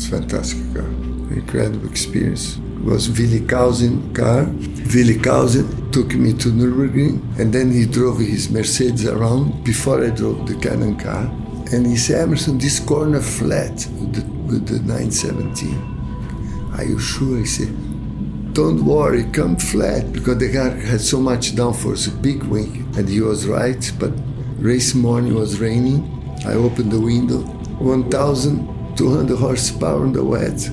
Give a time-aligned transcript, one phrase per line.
[0.00, 0.86] was fantastic car.
[1.30, 2.56] Incredible experience.
[2.56, 4.44] It was Willi Kauhsen car.
[4.94, 10.10] Willi Kauhsen took me to Nürburgring and then he drove his Mercedes around before I
[10.10, 11.24] drove the Canon car.
[11.72, 16.72] And he said, Emerson, this corner flat with the, with the 917.
[16.76, 17.38] Are you sure?
[17.38, 17.68] He said,
[18.54, 22.88] don't worry, come flat because the car had so much downforce, a big wing.
[22.96, 24.12] And he was right, but
[24.58, 26.02] race morning was raining.
[26.46, 27.42] I opened the window,
[29.00, 30.70] 1,200 horsepower in the wet.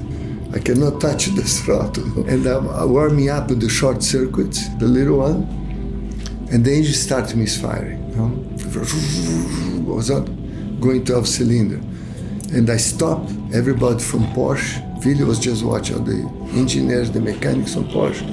[0.54, 2.28] I cannot touch the throttle.
[2.32, 5.44] And I'm warming up the short circuit, the little one,
[6.52, 8.10] and the engine started misfiring.
[8.12, 9.94] You know?
[9.96, 10.26] was not
[10.80, 11.80] going 12 cylinder.
[12.56, 14.84] And I stopped everybody from Porsche.
[15.06, 16.20] Willi was just watching the
[16.58, 18.26] engineers, the mechanics on Porsche.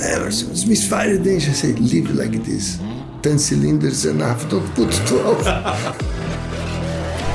[0.00, 1.50] Emerson, it's misfired the engine.
[1.50, 2.78] I said, leave it like this.
[3.22, 6.28] 10 cylinders enough, don't put 12.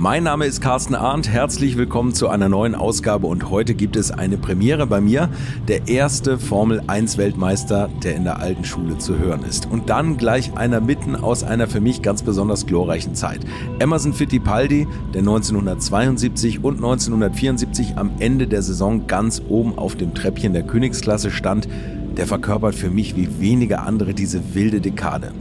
[0.00, 4.10] Mein Name ist Carsten Arndt, herzlich willkommen zu einer neuen Ausgabe und heute gibt es
[4.10, 5.28] eine Premiere bei mir,
[5.68, 9.70] der erste Formel 1 Weltmeister, der in der alten Schule zu hören ist.
[9.70, 13.40] Und dann gleich einer mitten aus einer für mich ganz besonders glorreichen Zeit.
[13.78, 20.54] Emerson Fittipaldi, der 1972 und 1974 am Ende der Saison ganz oben auf dem Treppchen
[20.54, 21.68] der Königsklasse stand,
[22.16, 25.34] der verkörpert für mich wie wenige andere diese wilde Dekade.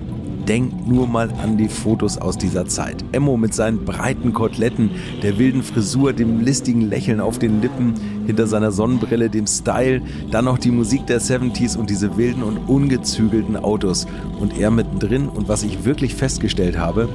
[0.49, 3.05] Denkt nur mal an die Fotos aus dieser Zeit.
[3.11, 4.89] Emmo mit seinen breiten Koteletten,
[5.21, 7.93] der wilden Frisur, dem listigen Lächeln auf den Lippen,
[8.25, 12.57] hinter seiner Sonnenbrille, dem Style, dann noch die Musik der 70s und diese wilden und
[12.67, 14.07] ungezügelten Autos.
[14.39, 17.09] Und er mittendrin und was ich wirklich festgestellt habe,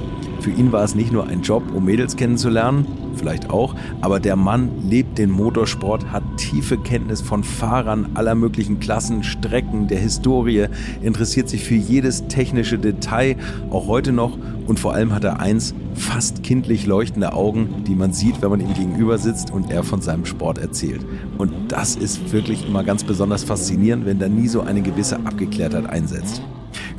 [0.45, 4.35] für ihn war es nicht nur ein Job, um Mädels kennenzulernen, vielleicht auch, aber der
[4.35, 10.67] Mann lebt den Motorsport, hat tiefe Kenntnis von Fahrern aller möglichen Klassen, Strecken, der Historie,
[11.01, 13.37] interessiert sich für jedes technische Detail,
[13.71, 14.37] auch heute noch
[14.67, 18.59] und vor allem hat er eins, fast kindlich leuchtende Augen, die man sieht, wenn man
[18.59, 21.03] ihm gegenüber sitzt und er von seinem Sport erzählt.
[21.39, 25.89] Und das ist wirklich immer ganz besonders faszinierend, wenn da nie so eine gewisse Abgeklärtheit
[25.89, 26.43] einsetzt.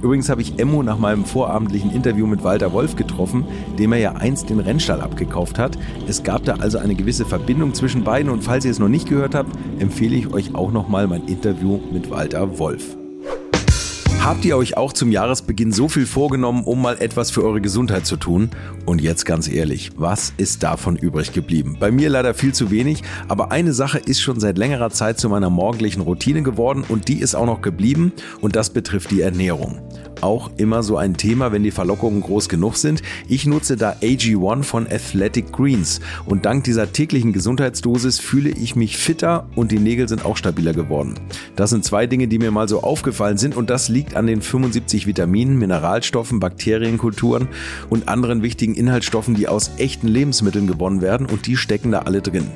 [0.02, 3.44] Übrigens habe ich Emmo nach meinem vorabendlichen Interview mit Walter Wolf getroffen,
[3.78, 5.78] dem er ja einst den Rennstall abgekauft hat.
[6.06, 9.08] Es gab da also eine gewisse Verbindung zwischen beiden und falls ihr es noch nicht
[9.08, 12.96] gehört habt, empfehle ich euch auch nochmal mein Interview mit Walter Wolf.
[14.26, 18.06] Habt ihr euch auch zum Jahresbeginn so viel vorgenommen, um mal etwas für eure Gesundheit
[18.06, 18.50] zu tun?
[18.84, 21.76] Und jetzt ganz ehrlich, was ist davon übrig geblieben?
[21.78, 25.28] Bei mir leider viel zu wenig, aber eine Sache ist schon seit längerer Zeit zu
[25.28, 29.80] meiner morgendlichen Routine geworden und die ist auch noch geblieben und das betrifft die Ernährung
[30.22, 33.02] auch immer so ein Thema, wenn die Verlockungen groß genug sind.
[33.28, 38.96] Ich nutze da AG1 von Athletic Greens und dank dieser täglichen Gesundheitsdosis fühle ich mich
[38.96, 41.14] fitter und die Nägel sind auch stabiler geworden.
[41.56, 44.42] Das sind zwei Dinge, die mir mal so aufgefallen sind und das liegt an den
[44.42, 47.48] 75 Vitaminen, Mineralstoffen, Bakterienkulturen
[47.88, 52.22] und anderen wichtigen Inhaltsstoffen, die aus echten Lebensmitteln gewonnen werden und die stecken da alle
[52.22, 52.50] drin.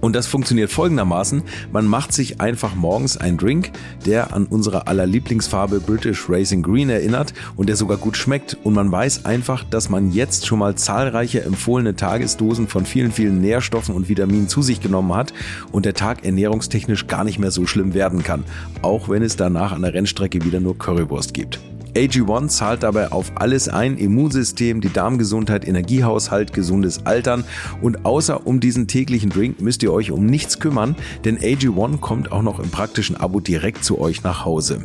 [0.00, 1.42] Und das funktioniert folgendermaßen.
[1.72, 3.72] Man macht sich einfach morgens einen Drink,
[4.04, 8.56] der an unsere aller Lieblingsfarbe British Racing Green erinnert und der sogar gut schmeckt.
[8.62, 13.40] Und man weiß einfach, dass man jetzt schon mal zahlreiche empfohlene Tagesdosen von vielen, vielen
[13.40, 15.32] Nährstoffen und Vitaminen zu sich genommen hat
[15.72, 18.44] und der Tag ernährungstechnisch gar nicht mehr so schlimm werden kann.
[18.82, 21.60] Auch wenn es danach an der Rennstrecke wieder nur Currywurst gibt.
[21.96, 27.42] AG1 zahlt dabei auf alles ein, Immunsystem, die Darmgesundheit, Energiehaushalt, gesundes Altern
[27.80, 32.32] und außer um diesen täglichen Drink müsst ihr euch um nichts kümmern, denn AG1 kommt
[32.32, 34.84] auch noch im praktischen Abo direkt zu euch nach Hause.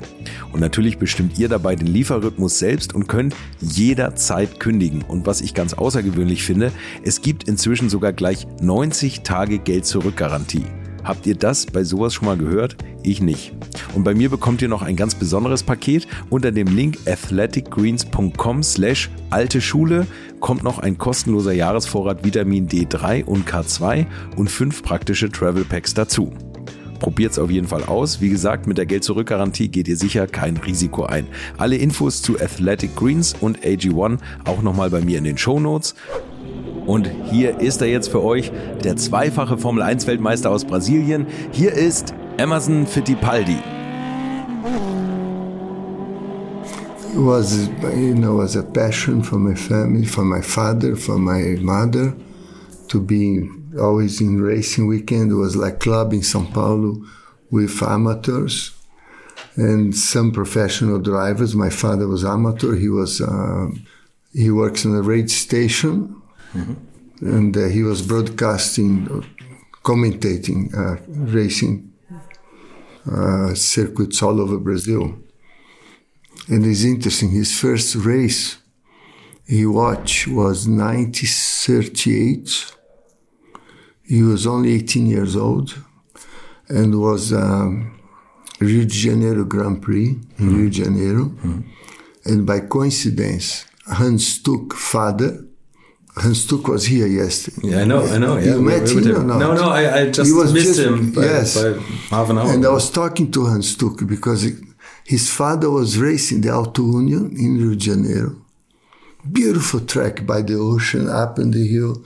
[0.54, 5.04] Und natürlich bestimmt ihr dabei den Lieferrhythmus selbst und könnt jederzeit kündigen.
[5.06, 6.72] Und was ich ganz außergewöhnlich finde,
[7.04, 10.64] es gibt inzwischen sogar gleich 90 Tage Geld-Zurück-Garantie.
[11.04, 12.76] Habt ihr das bei sowas schon mal gehört?
[13.04, 13.54] Ich nicht.
[13.96, 16.08] Und bei mir bekommt ihr noch ein ganz besonderes Paket.
[16.30, 20.06] Unter dem Link athleticgreens.com slash alte Schule
[20.40, 26.32] kommt noch ein kostenloser Jahresvorrat Vitamin D3 und K2 und fünf praktische Travel Packs dazu.
[27.00, 28.22] Probiert es auf jeden Fall aus.
[28.22, 31.26] Wie gesagt, mit der Geld-Zurück-Garantie geht ihr sicher kein Risiko ein.
[31.58, 35.96] Alle Infos zu Athletic Greens und AG1 auch nochmal bei mir in den Show Notes.
[36.92, 38.52] Und hier ist er jetzt für euch,
[38.84, 41.26] der zweifache Formel 1 Weltmeister aus Brasilien.
[41.54, 43.60] Hier ist Emerson Fittipaldi.
[47.14, 51.58] It was, you know, was a passion for my family, for my father, for my
[51.62, 52.14] mother,
[52.90, 53.50] to be
[53.80, 55.32] always in racing weekend.
[55.32, 57.06] It was like club in São Paulo
[57.50, 58.74] with amateurs
[59.56, 61.56] and some professional drivers.
[61.56, 62.76] My father was amateur.
[62.76, 63.70] He was uh,
[64.34, 66.21] he works in a radio station
[66.54, 67.26] Mm-hmm.
[67.26, 69.08] And uh, he was broadcasting,
[69.84, 71.94] commentating uh, racing
[73.12, 75.18] uh, circuits all over Brazil.
[76.48, 78.58] And it's interesting, his first race
[79.52, 82.76] he watched was 1938.
[84.04, 85.78] He was only 18 years old
[86.70, 88.00] and was um,
[88.60, 90.58] Rio de Janeiro Grand Prix in mm.
[90.58, 91.26] Rio de Janeiro.
[91.26, 91.64] Mm.
[92.26, 95.46] And by coincidence, Hans Stuck father,
[96.16, 97.70] Hans Stuck was here yesterday.
[97.70, 98.38] Yeah, I know, I know.
[98.38, 99.40] Yeah, you met him, him or not?
[99.40, 101.62] No, no, I, I just he was missed just, him by, yes.
[101.62, 101.80] by
[102.10, 102.52] half an hour.
[102.52, 104.46] And I was talking to Hans Stuck because
[105.06, 108.36] his father was racing the Auto Union in Rio de Janeiro.
[109.32, 112.04] Beautiful track by the ocean, up in the hill.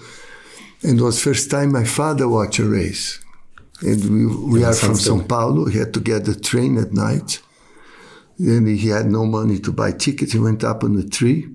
[0.84, 3.20] And it was first time my father watched a race.
[3.82, 5.66] And we, we yeah, are from São Paulo.
[5.66, 7.42] He had to get the train at night.
[8.38, 10.34] Then he had no money to buy tickets.
[10.34, 11.55] He went up on the tree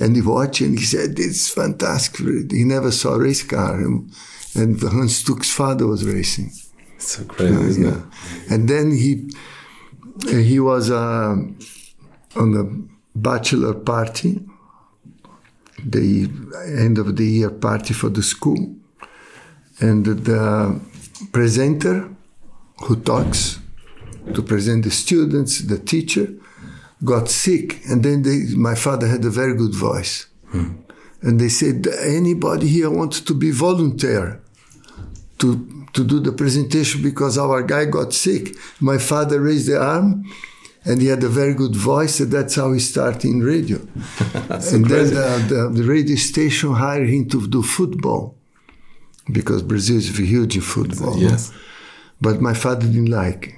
[0.00, 2.26] and he watched and he said, "It's fantastic.
[2.50, 3.74] He never saw a race car.
[3.74, 4.10] And,
[4.54, 6.52] and Hans Stuck's father was racing.
[6.96, 7.90] It's so crazy, uh, isn't yeah.
[7.90, 8.52] it?
[8.52, 9.30] And then he
[10.28, 11.36] he was uh,
[12.36, 14.40] on a bachelor party,
[15.84, 16.30] the
[16.76, 18.74] end of the year party for the school.
[19.80, 20.80] And the
[21.32, 22.08] presenter
[22.82, 23.60] who talks
[24.34, 26.28] to present the students, the teacher,
[27.04, 30.26] got sick, and then they, my father had a very good voice.
[30.48, 30.76] Hmm.
[31.22, 34.40] And they said, anybody here wants to be volunteer
[35.38, 38.54] to, to do the presentation because our guy got sick.
[38.80, 40.24] My father raised the arm
[40.84, 43.78] and he had a very good voice, and that's how he started in radio.
[44.48, 48.36] and then the, the, the, radio station hired him to do football
[49.30, 51.18] because Brazil is huge in football.
[51.18, 51.52] Yes.
[52.20, 53.57] But my father didn't like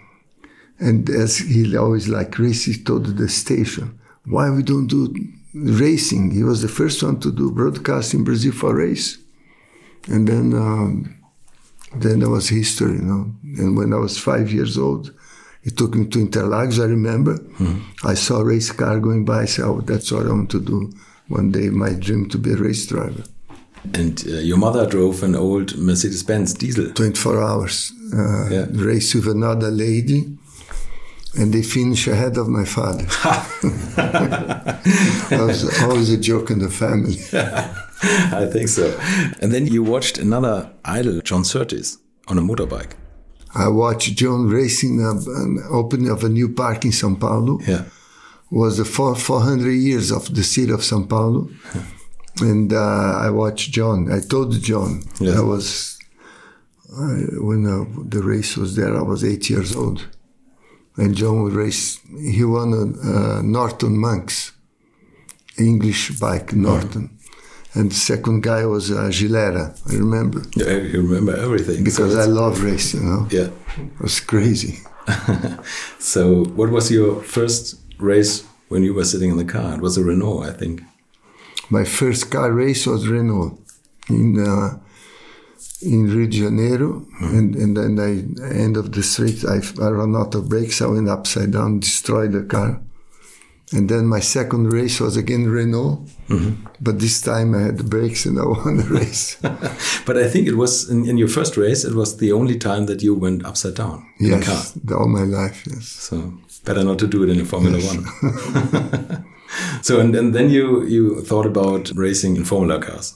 [0.80, 5.14] and as he always like races, he told the station, why we don't do
[5.54, 6.30] racing?
[6.30, 9.18] He was the first one to do broadcast in Brazil for race.
[10.08, 11.16] And then, um,
[11.94, 13.30] then there was history, you know.
[13.58, 15.14] And when I was five years old,
[15.62, 17.36] he took me to Interlagos, I remember.
[17.36, 18.06] Mm-hmm.
[18.08, 19.42] I saw a race car going by.
[19.42, 20.90] I said, oh, that's what I want to do
[21.28, 23.24] one day, my dream to be a race driver.
[23.94, 26.90] And uh, your mother drove an old Mercedes Benz diesel.
[26.92, 27.92] 24 hours.
[28.14, 28.66] Uh, yeah.
[28.70, 30.38] Race with another lady
[31.38, 33.04] and they finish ahead of my father.
[33.96, 37.16] that was always a joke in the family.
[38.02, 38.98] I think so.
[39.40, 42.92] And then you watched another idol, John Surtees, on a motorbike.
[43.54, 47.58] I watched John racing an opening of a new park in São Paulo.
[47.66, 47.84] Yeah.
[48.50, 51.48] Was the four, 400 years of the city of São Paulo.
[52.40, 54.10] and uh, I watched John.
[54.10, 55.38] I told John yeah.
[55.38, 55.98] I was,
[56.92, 60.08] uh, when uh, the race was there, I was eight years old
[60.96, 62.00] and John would race.
[62.18, 64.52] He won a, uh, Norton Manx,
[65.58, 67.08] English bike Norton.
[67.08, 67.20] Mm.
[67.72, 70.42] And the second guy was uh, Gilera, I remember.
[70.56, 71.84] Yeah, you remember everything.
[71.84, 73.28] Because so I love racing, you know?
[73.30, 73.50] Yeah.
[73.78, 74.80] It was crazy.
[76.00, 79.74] so, what was your first race when you were sitting in the car?
[79.74, 80.82] It was a Renault, I think.
[81.70, 83.58] My first car race was Renault
[84.08, 84.80] in uh,
[85.82, 87.38] in Rio de Janeiro, mm.
[87.38, 90.86] and, and then I end of the street, I, I ran out of brakes, I
[90.86, 92.80] went upside down, destroyed the car.
[93.72, 96.66] And then my second race was again Renault, mm-hmm.
[96.80, 99.36] but this time I had the brakes and I won the race.
[100.06, 102.86] but I think it was in, in, your first race, it was the only time
[102.86, 104.82] that you went upside down in yes, a car.
[104.84, 105.86] The, all my life, yes.
[105.86, 107.94] So better not to do it in a Formula yes.
[107.94, 109.24] One.
[109.82, 113.14] so and, and then you you thought about racing in Formula cars.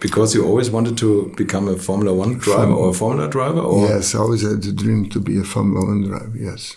[0.00, 3.60] Because you always wanted to become a Formula One driver or a Formula driver?
[3.60, 3.86] Or?
[3.86, 6.76] Yes, I always had the dream to be a Formula One driver, yes.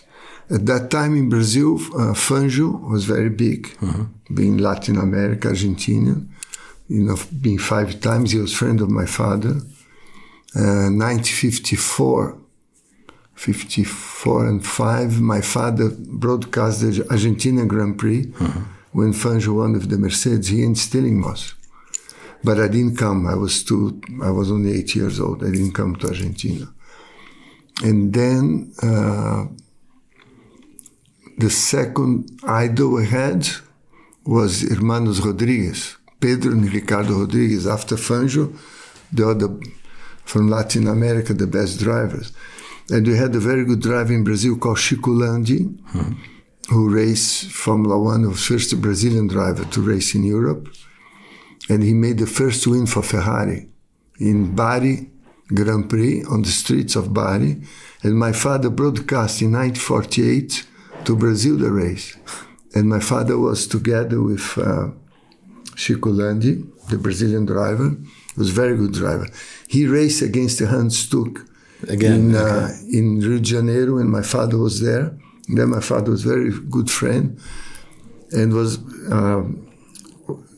[0.50, 4.06] At that time in Brazil, uh, Fangio was very big, uh -huh.
[4.28, 6.14] being Latin America, Argentina.
[6.86, 9.54] You know, being five times, he was friend of my father.
[10.54, 12.36] Uh, 1954,
[13.34, 18.62] 54 and 5, my father broadcast the Argentina Grand Prix uh -huh.
[18.92, 21.54] when Fangio won with the Mercedes, he ain't Stirling Moss.
[22.44, 23.26] But I didn't come.
[23.26, 24.00] I was too.
[24.22, 25.42] I was only eight years old.
[25.42, 26.66] I didn't come to Argentina.
[27.82, 29.46] And then uh,
[31.38, 33.48] the second idol I had
[34.24, 37.66] was Hermanos Rodriguez, Pedro and Ricardo Rodriguez.
[37.66, 38.56] After Fangio,
[39.12, 39.48] the other
[40.24, 42.32] from Latin America, the best drivers.
[42.90, 46.12] And we had a very good driver in Brazil called Chico Landi, hmm.
[46.68, 50.68] who raced Formula One, was first Brazilian driver to race in Europe
[51.68, 53.68] and he made the first win for Ferrari
[54.18, 55.10] in Bari
[55.48, 57.62] Grand Prix on the streets of Bari.
[58.02, 60.66] And my father broadcast in 1948
[61.04, 62.16] to Brazil the race.
[62.74, 64.88] And my father was together with uh,
[65.76, 67.90] Chico Landi, the Brazilian driver.
[67.90, 69.28] He was a very good driver.
[69.68, 71.46] He raced against Hans Stuck
[71.88, 72.44] Again, in, okay.
[72.44, 75.16] uh, in Rio de Janeiro, and my father was there.
[75.48, 77.38] And then my father was a very good friend,
[78.32, 78.78] and was
[79.12, 79.70] um,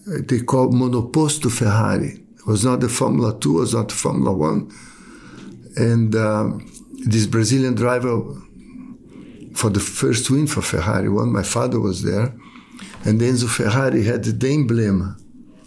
[0.07, 2.23] they called monoposto Ferrari.
[2.39, 4.71] It was not the Formula Two, it was not the Formula One,
[5.77, 6.71] and um,
[7.05, 8.23] this Brazilian driver
[9.55, 11.33] for the first win for Ferrari won.
[11.33, 12.35] My father was there,
[13.05, 15.17] and Enzo Ferrari had the emblem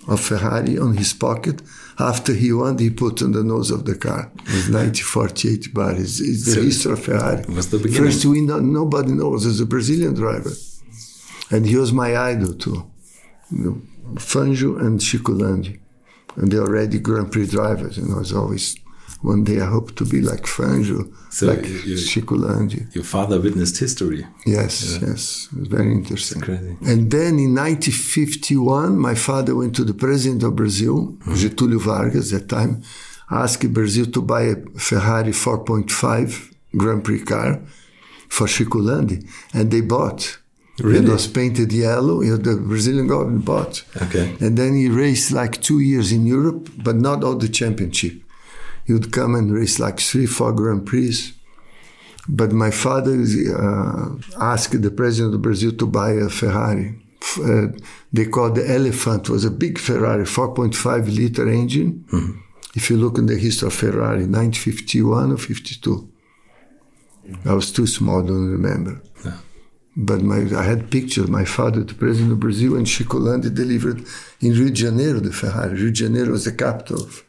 [0.08, 1.62] of Ferrari on his pocket.
[2.00, 4.32] After he won, he put on the nose of the car.
[4.36, 5.92] It was 1948 bar.
[5.92, 7.42] It's, it's the So history of Ferrari.
[7.42, 8.04] it was the beginning.
[8.06, 9.46] First win, no- nobody knows.
[9.46, 10.52] As a Brazilian driver.
[11.52, 12.90] And he was my idol too.
[13.52, 13.82] You know,
[14.16, 15.80] Fangio and Chico Landi.
[16.36, 17.98] And they're already Grand Prix drivers.
[17.98, 18.76] And I was always,
[19.22, 21.98] one day I hope to be like Fangio, So like you- you-
[22.94, 24.26] Your father witnessed history.
[24.46, 25.48] Yes, yes.
[25.52, 26.42] It was very interesting.
[26.82, 31.34] And then in 1951, my father went to the president of Brazil, mm-hmm.
[31.34, 32.82] Getúlio Vargas, at that time,
[33.30, 37.62] asked Brazil to buy a Ferrari 4.5 Grand Prix car
[38.28, 39.20] for Chico Landi.
[39.54, 40.39] And they bought.
[40.80, 41.06] Really?
[41.06, 42.22] It was painted yellow.
[42.22, 43.84] you know, The Brazilian government bought.
[44.04, 44.36] Okay.
[44.40, 48.14] And then he raced like two years in Europe, but not all the championship.
[48.86, 51.34] He would come and race like three, four Grand Prix.
[52.28, 53.16] But my father
[53.58, 54.10] uh,
[54.40, 56.96] asked the president of Brazil to buy a Ferrari.
[57.44, 57.68] Uh,
[58.14, 59.28] they called the Elephant.
[59.28, 62.06] It was a big Ferrari, 4.5 liter engine.
[62.76, 66.10] If you look in the history of Ferrari, 1951 or 52.
[67.46, 69.02] I was too small, don't remember.
[70.02, 71.28] But my, I had pictures.
[71.28, 74.00] My father, the president of Brazil, and Chico Landi delivered
[74.40, 75.74] in Rio de Janeiro the Ferrari.
[75.74, 77.02] Rio de Janeiro was the capital.
[77.02, 77.24] Of,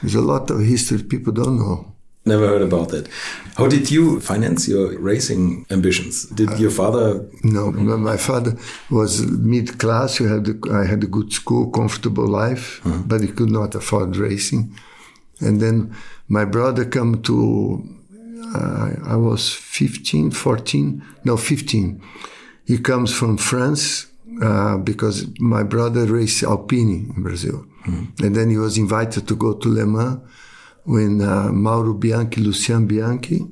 [0.00, 1.92] there's a lot of history people don't know.
[2.24, 3.08] Never heard about that.
[3.56, 6.26] How did you finance your racing ambitions?
[6.26, 7.26] Did your father?
[7.42, 8.52] No, my father
[8.90, 10.18] was mid class.
[10.18, 13.08] He had a, I had a good school, comfortable life, mm-hmm.
[13.08, 14.76] but he could not afford racing.
[15.40, 15.96] And then
[16.28, 17.96] my brother come to.
[18.54, 22.02] I was 15, 14, no 15.
[22.66, 24.06] He comes from France
[24.42, 29.54] uh, because my brother raced Alpine in Brazil, and then he was invited to go
[29.54, 30.20] to Le Mans
[30.84, 33.46] when uh, Mauro Bianchi, Lucien Bianchi,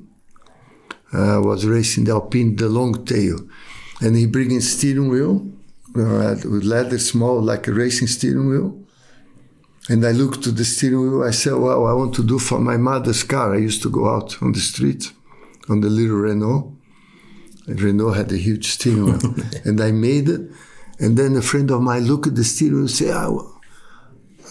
[1.13, 3.39] uh, was racing the Alpine, the long tail.
[4.01, 5.47] And he bringing steering wheel
[5.95, 8.79] uh, with leather small, like a racing steering wheel.
[9.89, 11.23] And I looked to the steering wheel.
[11.23, 13.55] I said, well, I want to do for my mother's car.
[13.55, 15.11] I used to go out on the street
[15.67, 16.71] on the little Renault.
[17.67, 19.35] And Renault had a huge steering wheel.
[19.65, 20.41] and I made it.
[20.99, 23.55] And then a friend of mine looked at the steering wheel and said, oh,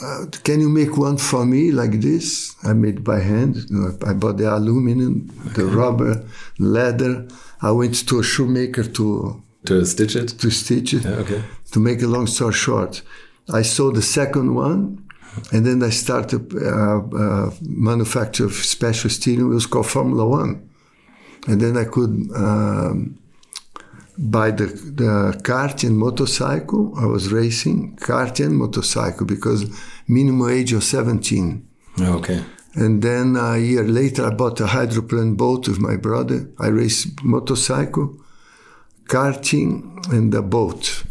[0.03, 2.55] uh, can you make one for me like this?
[2.65, 3.57] I made by hand.
[3.71, 6.25] You know, I bought the aluminum, the rubber,
[6.59, 7.27] leather.
[7.63, 10.29] I went to a shoemaker to To stitch it?
[10.39, 11.05] to stitch it.
[11.05, 11.43] Yeah, okay.
[11.73, 13.03] To make a long story short,
[13.53, 15.05] I saw the second one,
[15.53, 20.69] and then I started uh, uh, manufacture of special steering wheels called Formula One,
[21.47, 22.31] and then I could.
[22.35, 23.19] Um,
[24.21, 26.93] Buy the, the kart and motorcycle.
[26.99, 29.71] I was racing kart and motorcycle because
[30.09, 31.65] minimum age of 17.
[32.01, 32.43] Oh, okay.
[32.75, 36.51] And then a year later, I bought a hydroplane boat with my brother.
[36.59, 38.17] I raced motorcycle,
[39.05, 41.05] karting, and a boat.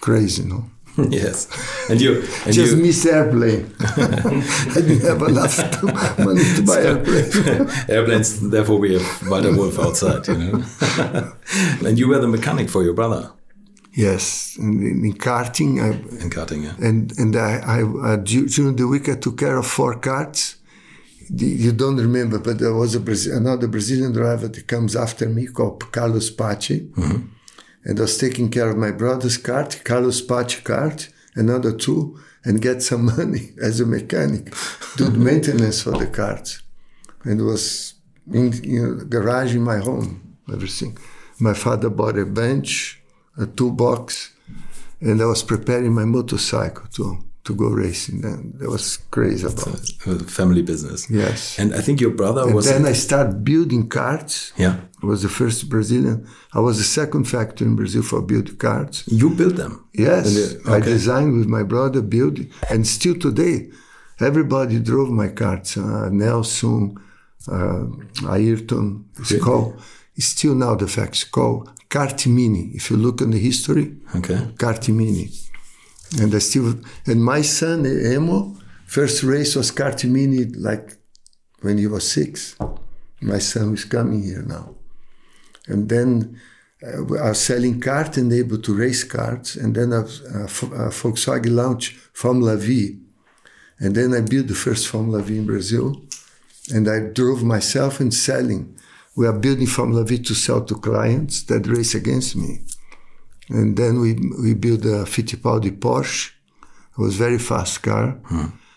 [0.00, 0.71] Crazy, no?
[1.10, 1.46] yes.
[1.90, 2.22] And you.
[2.44, 3.74] And Just you, miss airplane.
[3.80, 7.68] I didn't have enough to- money to buy airplane.
[7.88, 8.50] airplanes.
[8.50, 10.26] Therefore, we have Walter Wolf outside.
[10.28, 11.32] You know.
[11.86, 13.32] and you were the mechanic for your brother
[13.94, 15.88] yes, in, in karting, I,
[16.22, 16.62] in karting.
[16.64, 16.86] Yeah.
[16.88, 20.56] and and I, I uh, du- during the week I took care of four carts.
[21.30, 25.28] The- You don't remember, but there was a Brazil, another Brazilian driver that comes after
[25.28, 26.80] me called Carlos Pace,
[27.84, 32.60] and I was taking care of my brother's cart, Carlos Pace cart, another two, and
[32.60, 34.54] get some money as a mechanic,
[34.96, 36.62] do maintenance for the carts,
[37.24, 37.94] and it was
[38.32, 38.50] in
[39.08, 40.96] garage in my home, everything.
[41.40, 43.02] My father bought a bench,
[43.36, 44.32] a toolbox,
[45.00, 48.24] and I was preparing my motorcycle to to go racing.
[48.24, 49.90] And that was crazy about it.
[50.06, 51.10] Uh, Family business.
[51.10, 51.58] Yes.
[51.58, 52.66] And I think your brother And was.
[52.66, 54.52] then I started building carts.
[54.56, 54.76] yeah.
[55.02, 56.26] I was the first Brazilian.
[56.54, 59.02] I was the second factory in Brazil for building carts.
[59.08, 59.84] You built them.
[59.92, 62.38] Yes, And the- I designed with my brother, built,
[62.70, 63.70] and still today,
[64.20, 65.76] everybody drove my carts.
[65.76, 66.96] Uh, Nelson,
[67.48, 67.84] uh,
[68.28, 69.72] Ayrton, Really?
[70.16, 72.72] it's still now the fact, it's called Cartimini.
[72.74, 74.38] If you look in the history, Okay.
[74.56, 75.30] Cartimini.
[76.20, 76.74] And I still,
[77.06, 80.96] and my son, Emo, first race was Cartimini like
[81.60, 82.56] when he was six.
[83.20, 84.74] My son is coming here now.
[85.68, 86.40] And then
[86.82, 89.56] uh, I was selling cart and able to race carts.
[89.56, 92.98] And then I uh, uh, Volkswagen launched Formula V.
[93.78, 96.02] And then I built the first Formula V in Brazil.
[96.70, 98.76] and I drove myself and selling.
[99.16, 102.60] We are building Formula V to sell to clients that race against me.
[103.48, 106.30] And then we we built a Fittipaldi Porsche.
[106.92, 108.18] It was very fast car.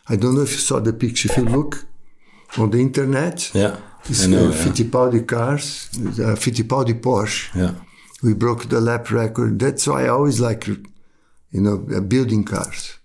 [0.09, 1.29] I don't know if you saw the picture.
[1.31, 1.85] If you look
[2.57, 3.75] on the internet, Yeah.
[4.09, 4.45] it's I know.
[4.47, 4.63] uh, yeah.
[4.63, 7.49] Fittipaldi cars, uh, Fittipaldi Porsche.
[7.55, 7.73] Yeah.
[8.23, 9.59] We broke the lap record.
[9.59, 12.99] That's why I always like, you know, uh, building cars.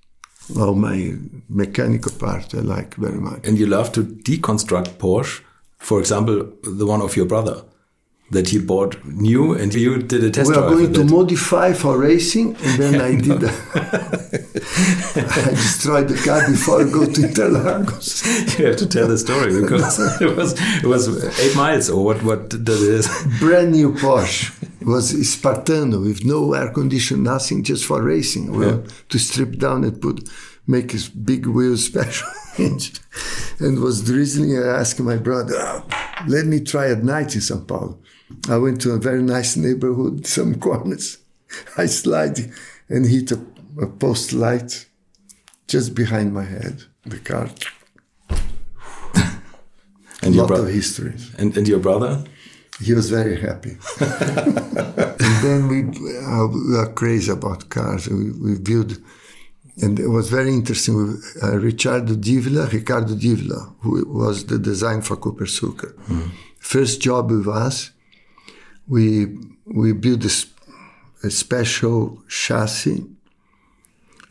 [0.54, 1.14] Well, my
[1.48, 3.46] mechanical part I like very much.
[3.46, 5.42] And you love to deconstruct Porsche.
[5.78, 6.36] For example,
[6.78, 7.62] the one of your brother
[8.30, 11.98] that he bought new, and you did a test we are going to modify for
[11.98, 13.44] racing, and then I did.
[15.12, 18.58] I destroyed the car before I go to Interlagos.
[18.58, 21.08] you have to tell the story because it was it was
[21.40, 23.08] eight miles or what what does it is.
[23.40, 28.56] Brand new Porsche It was Spartano with no air condition, nothing, just for racing.
[28.56, 30.28] Well, to strip down and put
[30.66, 34.56] make a big wheel special and was drizzling.
[34.56, 35.82] I asked my brother, "Oh,
[36.28, 37.98] "Let me try at night in São Paulo."
[38.48, 41.18] I went to a very nice neighborhood, some corners.
[41.76, 42.38] I slide
[42.88, 43.40] and hit a,
[43.80, 44.86] a post light
[45.68, 46.84] just behind my head.
[47.06, 47.50] The car,
[50.22, 51.30] And a your lot of histories.
[51.38, 52.22] and, and your brother.
[52.82, 53.76] He was very happy.
[54.00, 55.78] and then we,
[56.26, 58.08] uh, we are crazy about cars.
[58.08, 58.98] We, we built,
[59.82, 60.94] and it was very interesting.
[60.96, 65.92] We, uh, Ricardo Divila, Ricardo Divila, who was the design for Copersucar.
[66.58, 67.90] First job with us,
[68.90, 70.46] we we built this
[71.22, 73.04] a special chassis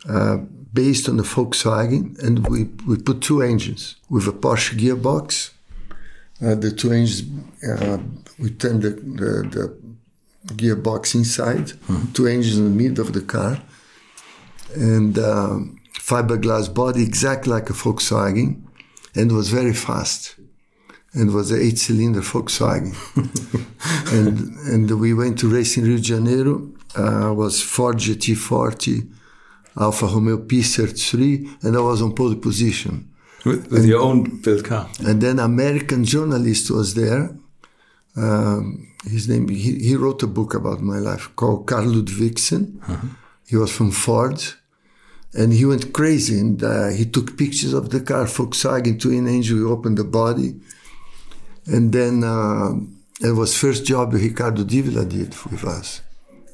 [0.08, 0.38] uh,
[0.72, 5.50] based on the Volkswagen, and we, we put two engines with a Porsche gearbox.
[6.42, 7.22] Uh, the two engines,
[7.68, 7.98] uh,
[8.38, 9.76] we turned the, the,
[10.44, 11.72] the gearbox inside,
[12.14, 13.60] two engines in the middle of the car,
[14.74, 18.62] and um, fiberglass body, exactly like a Volkswagen,
[19.14, 20.36] and was very fast.
[21.12, 22.94] And was an eight-cylinder Volkswagen,
[24.12, 26.70] and and we went to race in Rio de Janeiro.
[26.96, 29.08] Uh, was Ford GT40,
[29.76, 33.10] Alfa Romeo P33, and I was on pole position.
[33.44, 34.88] With, with your own built car.
[35.06, 37.34] And then American journalist was there.
[38.16, 42.80] Um, his name, he, he wrote a book about my life called Karl Ludvigsen.
[43.46, 44.42] He was from Ford.
[45.32, 49.58] And he went crazy and uh, he took pictures of the car, Volkswagen twin engine.
[49.58, 50.60] We opened the body.
[51.70, 52.72] And then uh,
[53.20, 56.02] it was first job Ricardo Divila did with us.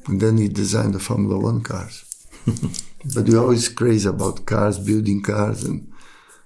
[0.07, 2.05] And then he designed the Formula One cars.
[3.15, 5.63] but we're always crazy about cars, building cars.
[5.63, 5.91] And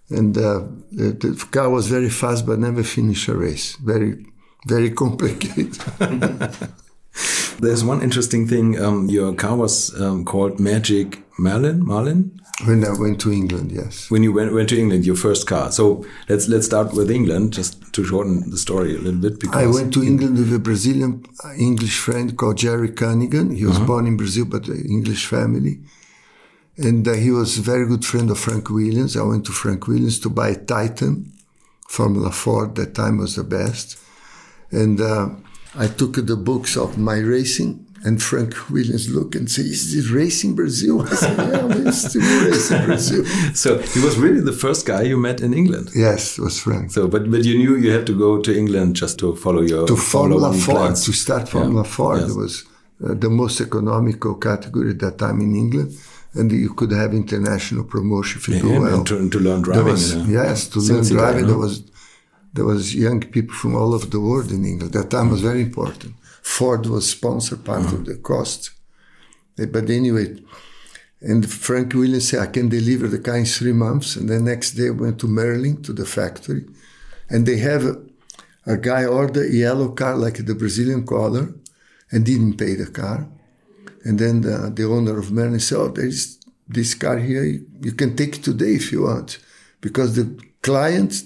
[0.10, 4.26] and uh, the, the car was very fast but never finished a race very
[4.68, 5.78] very complicated
[7.60, 8.82] There's one interesting thing.
[8.82, 11.86] Um, your car was um, called Magic Marlin.
[11.86, 12.41] Marlin.
[12.66, 14.10] When i went to england yes.
[14.12, 15.72] When you went, went to England, your first car.
[15.72, 19.40] So let's let's start with England, just to shorten the story a little bit.
[19.40, 23.52] Because i went to england with a brazilian uh, english friend called jerry cunningham.
[23.52, 25.80] He was born in brazil but an english family.
[26.78, 29.16] And uh, he was a very good friend of frank williams.
[29.16, 31.32] I went to frank williams to buy a titan.
[31.88, 33.98] Formula 4 at that time was the best.
[34.72, 35.30] And uh,
[35.76, 40.10] i took the books of my racing and Frank Williams looked and said, Is this
[40.10, 40.96] racing Brazil?
[41.04, 43.24] I said, Yeah, still racing Brazil.
[43.64, 45.90] So he was really the first guy you met in England.
[45.96, 46.92] Yes, it was Frank.
[46.92, 49.86] So, but but you knew you had to go to England just to follow your
[49.88, 51.06] to Formula 4, plans.
[51.06, 51.90] to start Formula Yeah.
[51.90, 52.18] 4.
[52.18, 52.30] Yes.
[52.32, 52.54] It was
[53.04, 55.92] uh, the most economical category at that time in England.
[56.34, 59.04] And you could have international promotion if you Yeah, do and well.
[59.04, 59.86] to, to learn driving.
[59.86, 60.04] was,
[60.40, 61.48] yes, to learn sensei car, driving.
[61.52, 61.76] There was
[62.54, 64.92] there was young people from all over the world in England.
[64.94, 66.14] That time was very important.
[66.42, 67.96] Ford was sponsor part Mm-hmm.
[67.96, 68.72] of the cost.
[69.58, 70.38] Eh, But anyway,
[71.22, 74.16] and Frank Williams said, I can deliver the car in three months.
[74.16, 76.66] And then next day I went to Merlin to the factory.
[77.30, 78.02] And they have a,
[78.66, 81.54] a guy order a yellow car like the Brazilian color
[82.12, 83.28] and didn't pay the car.
[84.04, 87.44] And then the, the owner of Merlin said, oh, there's this car here.
[87.44, 89.38] You can take it today if you want.
[89.80, 91.22] Because the client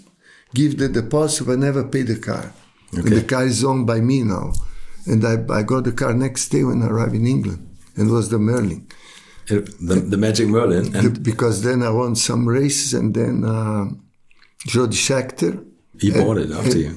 [0.53, 2.51] give the deposit but never pay the car.
[2.91, 4.51] And the car is owned by me now.
[5.07, 7.61] And I, I got the car next day when I arrived in England.
[7.95, 8.87] And it was the Merlin.
[9.49, 10.95] Uh, the, the Magic Merlin.
[10.95, 13.85] And The- because then I won some races and then uh,
[14.67, 15.63] Jody Scheckter.
[15.99, 16.91] he bought it after you.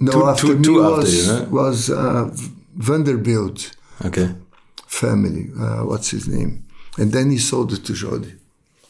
[0.00, 1.46] No, Two- after two- me two was, after you, huh?
[1.50, 2.30] was uh,
[2.76, 3.72] Vanderbilt
[4.04, 4.28] Okay.
[4.86, 5.50] family.
[5.58, 6.64] Uh, what's his name?
[6.98, 8.34] And then he sold it to Jody.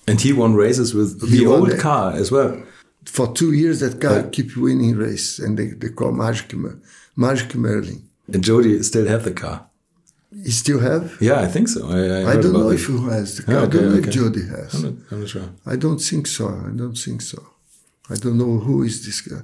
[0.07, 2.63] And he won races with He the old car as well.
[3.07, 4.29] For two years, that car Yeah.
[4.31, 6.79] keep winning races, and they, they call Magic, Mer-
[7.17, 8.03] Magic Merlin.
[8.33, 9.67] And Jody still had the car.
[10.33, 11.17] You still have?
[11.21, 11.81] Yeah, I think so.
[11.89, 12.75] I, I, I don't know it.
[12.75, 13.55] if who has the car.
[13.55, 14.09] Yeah, I don't know okay.
[14.09, 14.75] if Jody has.
[14.75, 15.49] I'm not, I'm not sure.
[15.67, 16.49] I don't think so.
[16.49, 17.39] I don't think so.
[18.11, 19.43] I don't know who is this guy.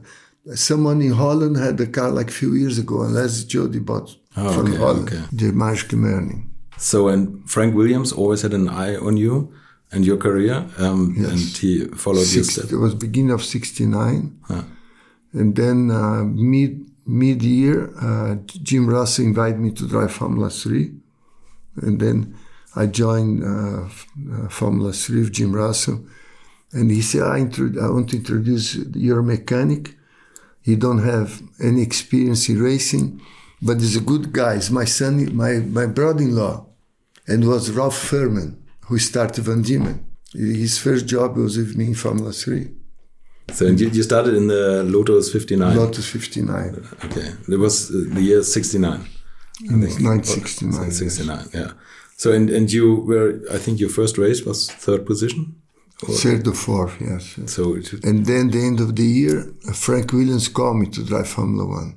[0.55, 4.17] Someone in Holland had a car like a few years ago, and Les Jody bought
[4.37, 5.09] Oh, from okay, Holland.
[5.09, 5.23] okay.
[5.33, 6.49] The Marshke Merning.
[6.79, 9.53] So, and Frank Williams always had an eye on you
[9.93, 11.31] and your career, um, Yes.
[11.31, 12.73] and he followed your Six, steps.
[12.73, 14.39] it was beginning of 69.
[14.49, 14.63] Huh.
[15.33, 20.93] And then uh, mid mid year, uh, Jim Russell invited me to drive Formula 3.
[21.83, 22.37] And then
[22.77, 26.05] I joined uh, uh, Formula 3 with Jim Russell.
[26.73, 29.97] And he said, I, I want to introduce your mechanic.
[30.63, 33.21] He don't have any experience in racing,
[33.61, 34.55] but he's a good guy.
[34.55, 36.67] He's my son, my, my brother-in-law.
[37.27, 40.05] And was Ralph Firman, who started Van Diemen.
[40.33, 42.71] His first job was with me in Formula 3.
[43.53, 45.77] So, and you, you started in the Lotus 59.
[45.77, 46.87] Lotus 59.
[47.07, 49.07] Okay, it was uh, the year 69.
[49.65, 50.91] In 1969.
[50.91, 51.73] 69, yeah.
[52.17, 55.57] So, and, and you were, I think your first race was third position?
[56.09, 57.39] Or- Third or fourth, yes.
[57.47, 61.67] So, And then the end of the year, Frank Williams called me to drive Formula
[61.67, 61.97] One.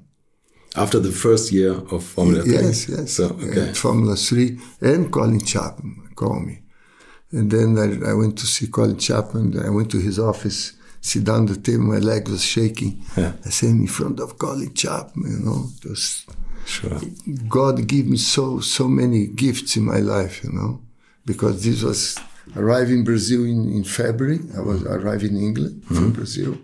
[0.75, 2.53] after the first year of Formula 3?
[2.53, 3.11] Yes, yes.
[3.13, 3.67] So, okay.
[3.67, 6.55] And Formula 3 and Colin Chapman called me.
[7.31, 9.57] And then I, I went to see Colin Chapman.
[9.67, 13.03] I went to his office, sit down the table, my leg was shaking.
[13.17, 13.33] Yeah.
[13.45, 15.69] I said, in front of Colin Chapman, you know.
[15.77, 16.25] It was,
[16.65, 16.99] Sure.
[17.47, 20.81] God gave me so so many gifts in my life, you know,
[21.25, 22.17] because this was
[22.55, 24.39] arriving in Brazil in, in February.
[24.55, 24.93] I was mm-hmm.
[24.93, 26.11] arriving in England from mm-hmm.
[26.11, 26.57] Brazil,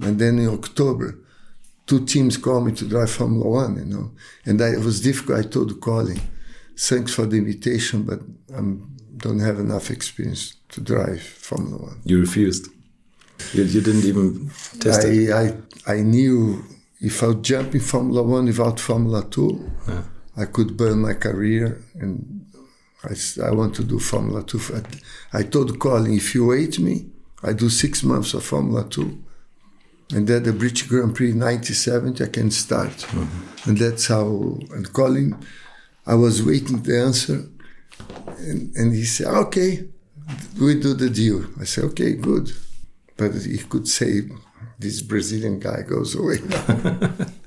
[0.00, 1.18] and then in October,
[1.86, 4.10] two teams called me to drive Formula One, you know,
[4.44, 5.38] and I, it was difficult.
[5.38, 6.20] I told Colin,
[6.76, 8.20] "Thanks for the invitation, but
[8.54, 8.60] I
[9.16, 12.68] don't have enough experience to drive Formula One." You refused.
[13.52, 15.30] You, you didn't even test it.
[15.32, 16.64] I, I I knew
[17.00, 20.02] if I would jump in Formula One without Formula Two, Yeah.
[20.36, 22.46] I could burn my career, and
[23.04, 24.60] I, I want to do Formula Two.
[25.32, 27.06] I, I told Colin, if you wait me,
[27.42, 29.22] I do six months of Formula Two,
[30.12, 33.68] and then the British Grand Prix '97, I can start, mm-hmm.
[33.70, 34.58] and that's how.
[34.74, 35.36] And Colin,
[36.06, 37.48] I was waiting the answer,
[38.38, 39.88] and, and he said, "Okay,
[40.60, 42.52] we do the deal." I said, "Okay, good,"
[43.20, 44.10] but he could say,
[44.78, 46.38] "This Brazilian guy goes away."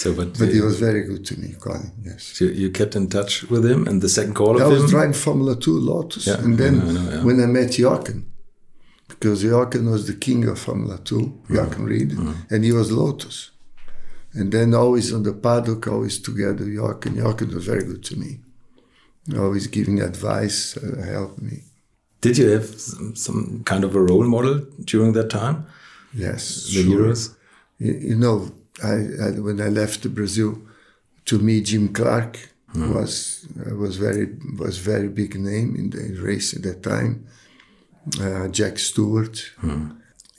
[0.00, 1.92] So, but, But he uh, was very good to me, Colin.
[2.02, 2.40] Yes.
[2.40, 5.12] you, you kept in touch with him, and the second call of I was driving
[5.12, 7.24] Formula Two Lotus, Yeah, and then I know, yeah.
[7.24, 8.20] when I met Jochen,
[9.08, 11.24] because Jochen was the king of Formula Two.
[11.24, 11.54] Mm-hmm.
[11.54, 12.54] Jochen Rindt, mm-hmm.
[12.54, 13.50] and he was Lotus,
[14.32, 16.64] and then always on the paddock, always together.
[16.64, 18.40] Jochen, Jochen was very good to me,
[19.36, 21.64] always giving advice, uh, helped me.
[22.20, 25.66] Did you have some, some kind of a role model during that time?
[26.12, 26.84] Yes, The sure.
[26.84, 27.36] heroes?
[27.78, 28.50] You, you know,
[28.82, 28.92] I,
[29.24, 30.58] I when I left Brazil,
[31.26, 32.38] to me Jim Clark
[32.74, 34.28] was uh, was very
[34.58, 37.26] was very big name in the race at that time.
[38.20, 39.52] Uh, Jack Stewart.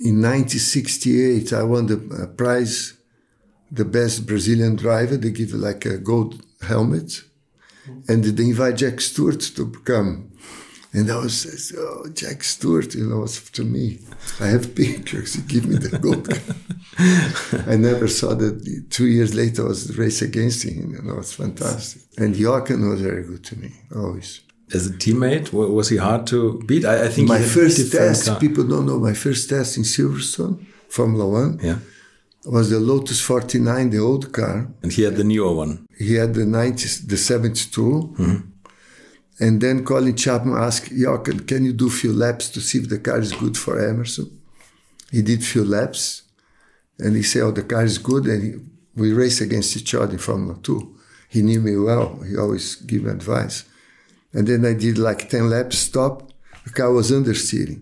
[0.04, 2.94] In 1968, I won the uh, prize,
[3.72, 5.16] the best Brazilian driver.
[5.16, 7.22] They give like a gold helmet,
[8.08, 10.31] and they invite Jack Stewart to come.
[10.94, 14.00] And I was, oh, Jack Stewart, you know, was to me.
[14.42, 15.36] I have pictures.
[15.36, 16.28] He gave me the gold.
[17.74, 18.88] I never saw that.
[18.90, 20.92] Two years later, I was race against him.
[20.92, 22.02] You know, it's fantastic.
[22.18, 24.42] And Jochen was very good to me, always.
[24.74, 26.84] As a teammate, was he hard to beat?
[26.86, 30.66] I, I think My first test, car- people don't know, my first test in Silverstone,
[30.90, 31.80] Formula One, Yeah,
[32.46, 34.68] was the Lotus 49, the old car.
[34.82, 35.88] and he had the newer one.
[35.98, 37.82] He had the 90s, the 72.
[37.82, 38.48] Mm-hmm.
[39.42, 42.90] And then Colin Chapman asked, Jochen, can you do a few laps to see if
[42.90, 44.40] the car is good for Emerson?
[45.12, 46.22] He did few laps.
[47.00, 48.28] And he said, oh, the car is good.
[48.28, 48.54] And he,
[48.96, 50.96] we race against each other in Formula 2.
[51.30, 52.22] He knew me well.
[52.22, 53.66] He always gave me advice.
[54.32, 56.32] And then I did like 10 laps, stop.
[56.66, 57.82] The car was understeering.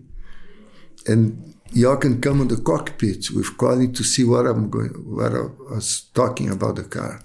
[1.06, 5.42] And Jochen come in the cockpit with Colin to see what I'm going, what I
[5.74, 7.22] was talking about the car.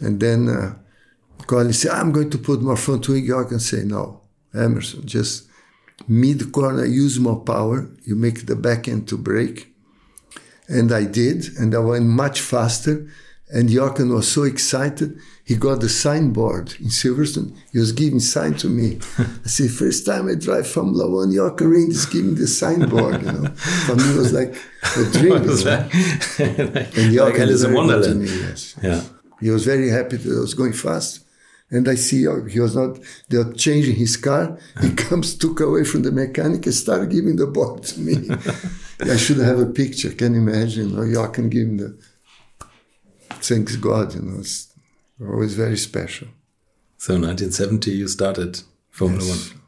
[0.00, 0.74] And then uh,
[1.46, 3.26] Colin said, I'm going to put more front wing.
[3.26, 4.20] Jochen say, no,
[4.54, 5.46] Emerson, just
[6.08, 7.88] mid corner, use more power.
[8.04, 9.68] You make the back end to break.
[10.68, 13.06] And I did, and I went much faster.
[13.52, 17.54] And Jochen was so excited, he got the signboard in Silverstone.
[17.72, 18.98] He was giving sign to me.
[19.18, 23.20] I said, first time I drive Formula One, Jochen Rindt is giving the signboard.
[23.22, 23.48] You know,
[23.86, 24.56] for me it was like
[24.96, 25.42] a dream.
[25.46, 25.92] Was you that-
[26.96, 28.20] And like Jochen Alice is in very good to Wonderland.
[28.22, 28.74] me, yes.
[28.82, 29.04] Yeah.
[29.40, 31.20] He was very happy that I was going fast.
[31.74, 34.58] And I see uh, he was not, they were changing his car.
[34.80, 38.14] He comes, took away from the mechanic and started giving the ball to me.
[39.12, 40.12] I should have a picture.
[40.12, 40.90] Can you imagine?
[40.90, 41.98] You know, give him the,
[43.30, 44.72] thanks God, you know, it's
[45.20, 46.28] always very special.
[46.96, 49.50] So 1970, you started Formula Yes.
[49.50, 49.60] One.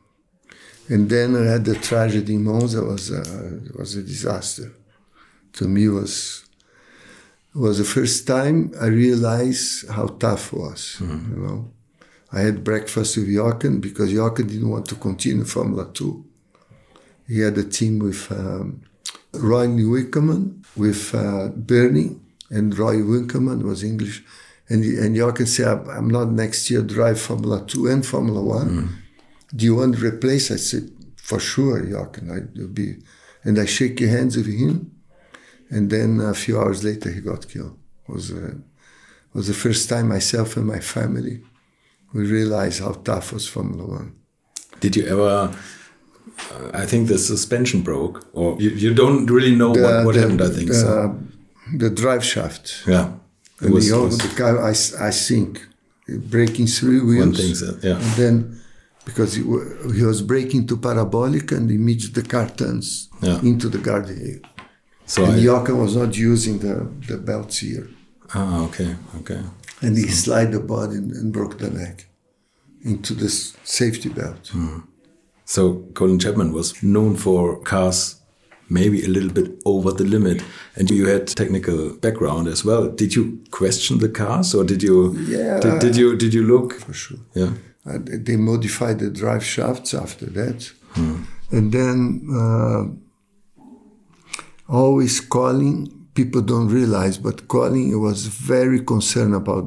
[0.89, 4.73] And then I had the tragedy in Monza, was, uh, was a disaster.
[5.57, 6.45] to me was
[7.55, 10.97] was the first time I realized how tough was.
[11.01, 11.33] Mm-hmm.
[11.33, 11.73] You know,
[12.37, 16.13] I had breakfast with Jochen because Jochen didn't want to continue Formula Two.
[17.27, 18.83] He had a team with um,
[19.33, 20.45] Roy Winkelmann,
[20.77, 22.17] with uh, Bernie,
[22.51, 24.23] and Roy Winkelmann was English.
[24.69, 28.99] And, and Jochen said, "I'm- not next year drive Formula 2 and Formula 1.
[29.55, 30.51] Do you want to replace?
[30.51, 32.31] I said, for sure, Jochen.
[32.31, 32.97] I will be.
[33.45, 34.91] And I shake hands with him.
[35.71, 37.79] And then a few hours later, he got killed.
[38.09, 38.55] It was, uh,
[39.33, 41.43] was the first time myself and my family
[42.17, 44.13] we realized how tough was Formula 1.
[44.81, 45.29] Did you ever?
[46.43, 50.43] Uh, I think the suspension broke, or you, you don't really know what, what happened.
[50.43, 51.19] I think the, so.
[51.83, 52.65] the drive shaft.
[52.87, 53.07] Yeah,
[53.63, 54.75] it was, the, was the car, I,
[55.09, 55.51] I think,
[56.35, 57.27] breaking three wheels.
[57.27, 57.55] one thing.
[57.55, 58.35] So, yeah, And then,
[59.09, 59.43] because he,
[59.99, 63.41] he was breaking to parabolic and immediately the car turns Yeah.
[63.51, 64.41] into the guardrail.
[65.07, 66.75] so and I, Jochen was not using the,
[67.09, 67.89] the belts here.
[68.35, 69.41] ah, okay, okay.
[69.83, 72.07] And he slid the body and, broke the neck
[72.83, 74.49] into the safety belt.
[74.49, 74.79] Hmm.
[75.45, 78.17] So Colin Chapman was known for cars
[78.69, 80.43] maybe a little bit over the limit,
[80.75, 82.89] and you had technical background as well.
[82.89, 85.17] Did you question the cars, or did you?
[85.19, 85.61] Yeah.
[85.61, 86.17] Did, did you?
[86.17, 86.75] Did you look?
[86.75, 87.19] For sure.
[87.35, 87.53] Yeah.
[87.87, 90.73] Uh, they modified the drive shafts after that.
[91.53, 92.85] And then uh,
[94.69, 99.67] always Colin, people don't realize, but Colin was very concerned about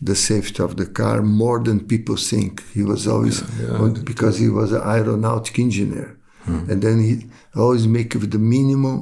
[0.00, 2.62] the safety of the car more than people think.
[2.76, 3.42] He was always,
[3.82, 6.08] on- because he was an aeronautic engineer.
[6.70, 7.14] And then he
[7.62, 8.96] always make the minimum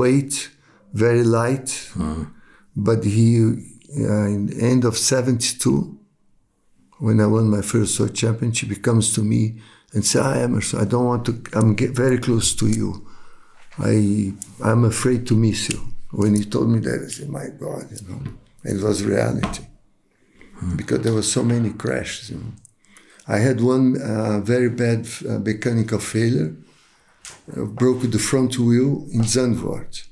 [0.00, 0.34] weight,
[0.92, 1.70] very light.
[2.74, 3.36] But he,
[4.10, 5.96] uh, in the end of 72,
[6.98, 9.60] when I won my first world championship, he comes to me
[9.92, 11.32] and say, "Hi, Emerson, I don't want to.
[11.58, 13.05] I'm get very close to you.
[13.78, 15.80] I I'm afraid to miss you."
[16.12, 18.20] When he told me that, I said, "My God, you know,
[18.64, 19.64] it was reality
[20.76, 22.52] because there were so many crashes." You know.
[23.28, 26.54] I had one uh, very bad uh, mechanical failure.
[27.56, 30.04] Uh, broke the front wheel in Zandvoort,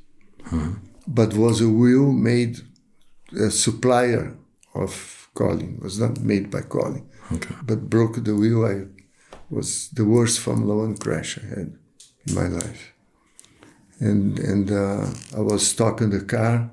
[1.07, 2.59] but was a wheel made
[3.47, 4.37] a supplier
[4.75, 5.79] of Colin.
[5.81, 7.55] Was not made by Colin, Okay.
[7.65, 8.65] but broke the wheel.
[8.67, 8.87] I
[9.49, 11.69] was the worst Formula One crash I had
[12.27, 12.93] in my life,
[14.01, 16.71] and and uh, I was stuck in the car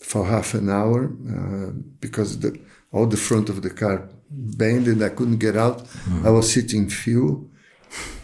[0.00, 1.70] for half an hour uh,
[2.00, 2.58] because the
[2.92, 5.86] all the front of the car bent and I couldn't get out.
[6.24, 7.48] I was sitting fuel,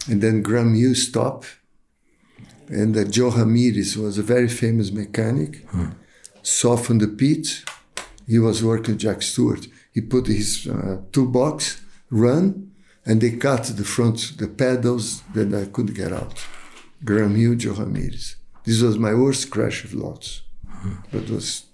[0.09, 1.47] and then Graham Hughes stopped,
[2.67, 5.65] and uh, Joe Ramirez was a very famous mechanic.
[6.43, 7.63] Saw from the pit,
[8.27, 9.67] he was working Jack Stewart.
[9.93, 12.71] He put his uh, toolbox, run,
[13.05, 16.33] and they cut the front, the pedals that I couldn't get out.
[17.03, 18.35] Graham Joe Ramirez.
[18.63, 20.41] This was my worst crash of lots.
[21.11, 21.65] But was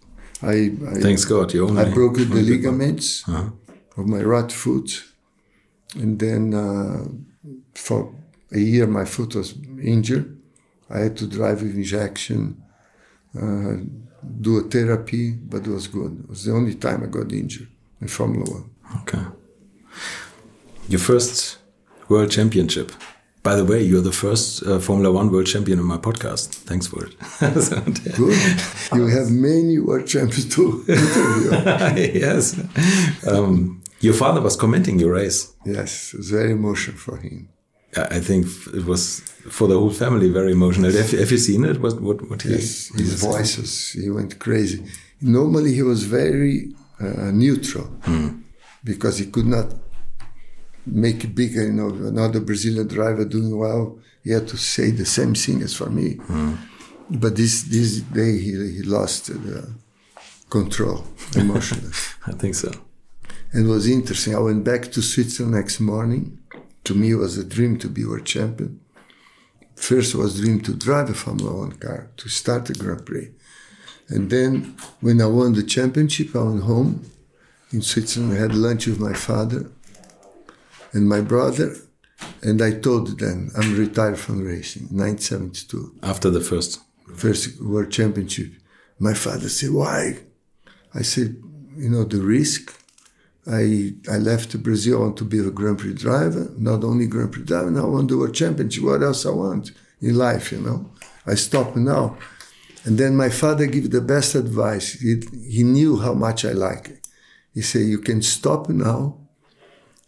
[0.41, 1.81] I, I Thanks God, you only.
[1.81, 2.45] I broke the only did one.
[2.45, 3.49] ligaments Uh-huh.
[3.97, 5.03] of my right foot,
[5.95, 7.05] and then uh,
[7.73, 8.13] for
[8.51, 10.37] a year my foot was injured.
[10.89, 12.61] I had to drive with injection,
[13.35, 13.73] uh,
[14.41, 16.19] do a therapy, but it was good.
[16.23, 17.67] It was the only time I got injured
[18.01, 18.69] in Formula One.
[19.01, 19.23] Okay.
[20.87, 21.57] Your first
[22.09, 22.91] world championship.
[23.47, 26.47] By the way, you're the first uh, Formula One world champion in my podcast.
[26.69, 27.13] Thanks for it.
[27.67, 27.79] So,
[28.19, 28.37] Good.
[28.99, 30.63] you have many world champions to
[30.97, 31.51] interview.
[32.25, 32.43] yes.
[33.31, 35.39] Um, your father was commenting your race.
[35.65, 37.47] yes, it was very emotional for him.
[37.95, 38.41] I think
[38.79, 39.21] it was
[39.57, 40.91] for the whole family very emotional.
[40.91, 41.77] Have, you- have you seen it?
[41.83, 42.49] What what what he?
[42.49, 43.31] Yes, he his saying?
[43.33, 44.79] voices, he went crazy.
[45.21, 46.57] Normally, he was very
[46.99, 47.87] uh, neutral
[48.83, 49.67] because he could not
[50.87, 51.63] make it bigger.
[51.63, 55.73] You know, another Brazilian driver doing well, he had to say the same thing as
[55.73, 56.15] for me.
[56.15, 56.57] Mm.
[57.09, 59.73] But this this day, he, he lost the
[60.49, 61.91] control emotionally.
[62.27, 62.71] I think so.
[63.53, 64.35] And it was interesting.
[64.35, 66.39] I went back to Switzerland next morning.
[66.83, 68.81] To me, it was a dream to be world champion.
[69.75, 73.29] First was dream to drive a Formula One car, to start the Grand Prix.
[74.09, 77.09] And then when I won the championship, I went home
[77.71, 78.33] in Switzerland.
[78.33, 79.69] I had lunch with my father
[80.93, 81.75] and my brother.
[82.41, 86.79] And I told them I'm retired from racing, 1972 After the first.
[87.15, 88.51] first world championship.
[88.99, 90.17] My father said, "Why?"
[90.93, 91.29] I said,
[91.77, 92.73] "You know the risk.
[93.45, 94.97] I I left Brazil.
[94.97, 96.51] I want to be a Grand Prix driver.
[96.57, 97.71] Not only Grand Prix driver.
[97.71, 98.83] Now I want the world championship.
[98.83, 99.71] What else I want
[100.01, 100.51] in life?
[100.51, 100.79] You know.
[101.25, 102.17] I stop now."
[102.85, 104.93] And then my father gave the best advice.
[104.93, 105.21] He,
[105.55, 107.07] he knew how much I like it.
[107.53, 109.26] He said, "You can stop now."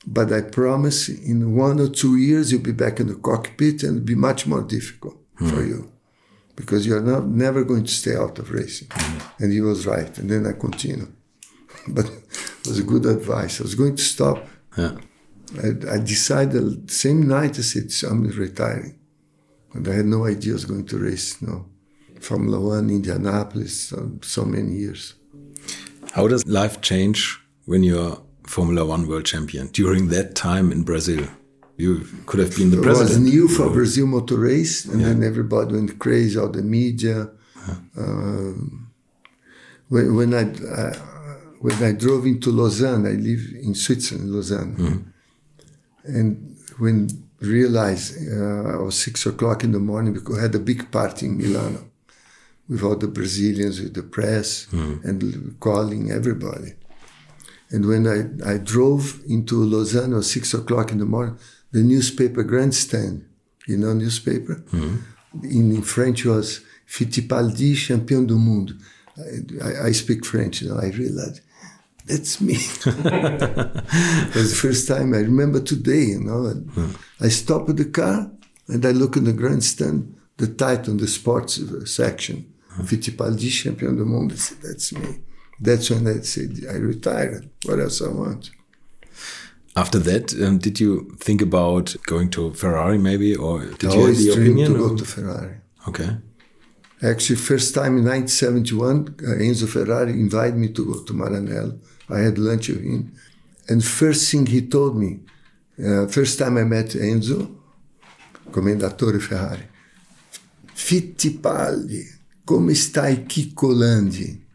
[0.06, 3.98] But I promise in one or two years you'll be back in the cockpit and
[3.98, 5.92] it'll be much more difficult for you.
[6.60, 8.90] because you're not never going to stay out of racing.
[8.90, 9.44] Mm-hmm.
[9.44, 10.18] And he was right.
[10.18, 11.14] And then I continued.
[11.88, 13.62] but it was a good advice.
[13.62, 14.46] I was going to stop.
[14.78, 14.98] Yeah.
[15.64, 19.00] I, I decided the same night I said I'm retiring.
[19.74, 21.42] And I had no idea I was going to race.
[21.42, 21.66] No,
[22.20, 25.14] Formula One, Indianapolis, so, so many years.
[26.12, 31.24] How does life change when you're Formula One world champion during that time in Brazil?
[31.78, 33.12] You could have been the president.
[33.12, 35.08] It was new for Brazil Motor Race, and yeah.
[35.08, 37.30] then everybody went crazy, all the media.
[37.96, 38.54] Uh,
[39.90, 40.44] when, when I
[40.82, 40.94] uh,
[41.62, 46.18] when I drove into Lausanne, I live in Switzerland, Lausanne, mm -hmm.
[46.18, 46.28] and
[46.82, 46.98] when
[47.40, 48.08] realized
[48.38, 51.38] uh, it was six o'clock in the morning because I had a big party in
[51.38, 51.82] Milano
[52.70, 55.04] with all the Brazilians, with the press, mm.
[55.08, 55.18] and
[55.60, 56.72] calling everybody.
[57.72, 61.38] And when I, I drove into Lausanne at six o'clock in the morning,
[61.72, 63.26] the newspaper grandstand,
[63.68, 65.02] you know, newspaper, mm.
[65.44, 68.76] in, in, French was Fittipaldi, champion du monde.
[69.64, 71.42] I, I, speak French, you know, I realized
[72.06, 72.56] that's me.
[72.86, 76.54] it was the first time I remember today, you know.
[76.54, 76.98] Mm.
[77.22, 78.32] I stopped at the car
[78.68, 82.52] and I look in the grandstand, the title, the sports section.
[82.84, 84.32] Fittipaldi champion du monde.
[84.32, 85.20] I said, that's me.
[85.60, 87.50] That's when I said, I retired.
[87.66, 88.52] What else I want?
[89.76, 94.06] After that, um, did you think about going to Ferrari maybe, or did I you
[94.08, 94.74] have the opinion?
[94.74, 95.56] to go to Ferrari.
[95.88, 96.18] Okay.
[97.02, 101.80] Actually, first time in 1971, uh, Enzo Ferrari invited me to go to Maranello.
[102.10, 103.14] I had lunch with him.
[103.70, 105.20] And first thing he told me,
[105.82, 107.56] uh, first time I met Enzo,
[108.52, 109.68] commendatore Ferrari,
[110.74, 112.20] Fittipaldi,
[112.50, 114.48] Come stai Chico Landi?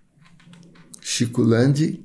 [1.05, 2.03] Chico Landi,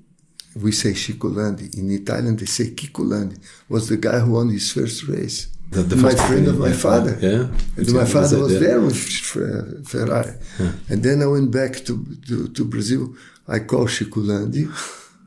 [0.62, 1.70] we say Chico Landi.
[1.78, 3.38] In Italian, they say Chico Landi.
[3.70, 5.48] Was the guy who won his first race.
[5.72, 7.18] The, the my friend of my father.
[7.22, 7.48] Yeah.
[7.78, 8.60] And my father was, yeah.
[8.60, 8.98] there with
[9.88, 10.34] Ferrari.
[10.60, 10.72] Yeah.
[10.90, 11.94] And then I went back to,
[12.28, 13.16] to, to Brazil.
[13.48, 14.68] I called Chico Landi.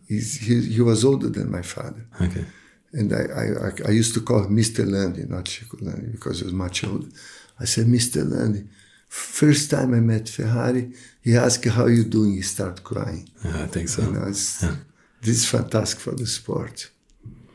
[0.07, 2.05] He's, he, he was older than my father.
[2.21, 2.45] Okay.
[2.93, 4.85] And I, I, I used to call him Mr.
[4.87, 7.09] Landi, not Chico Landi, because he was much older.
[7.59, 8.31] I said, Mr.
[8.31, 8.65] Landi,
[9.13, 10.91] First time I met Ferrari,
[11.23, 12.35] he asked, How you doing?
[12.35, 13.29] He started crying.
[13.45, 14.03] Yeah, I think so.
[14.03, 14.77] You know, yeah.
[15.23, 16.91] This is fantastic for the sport.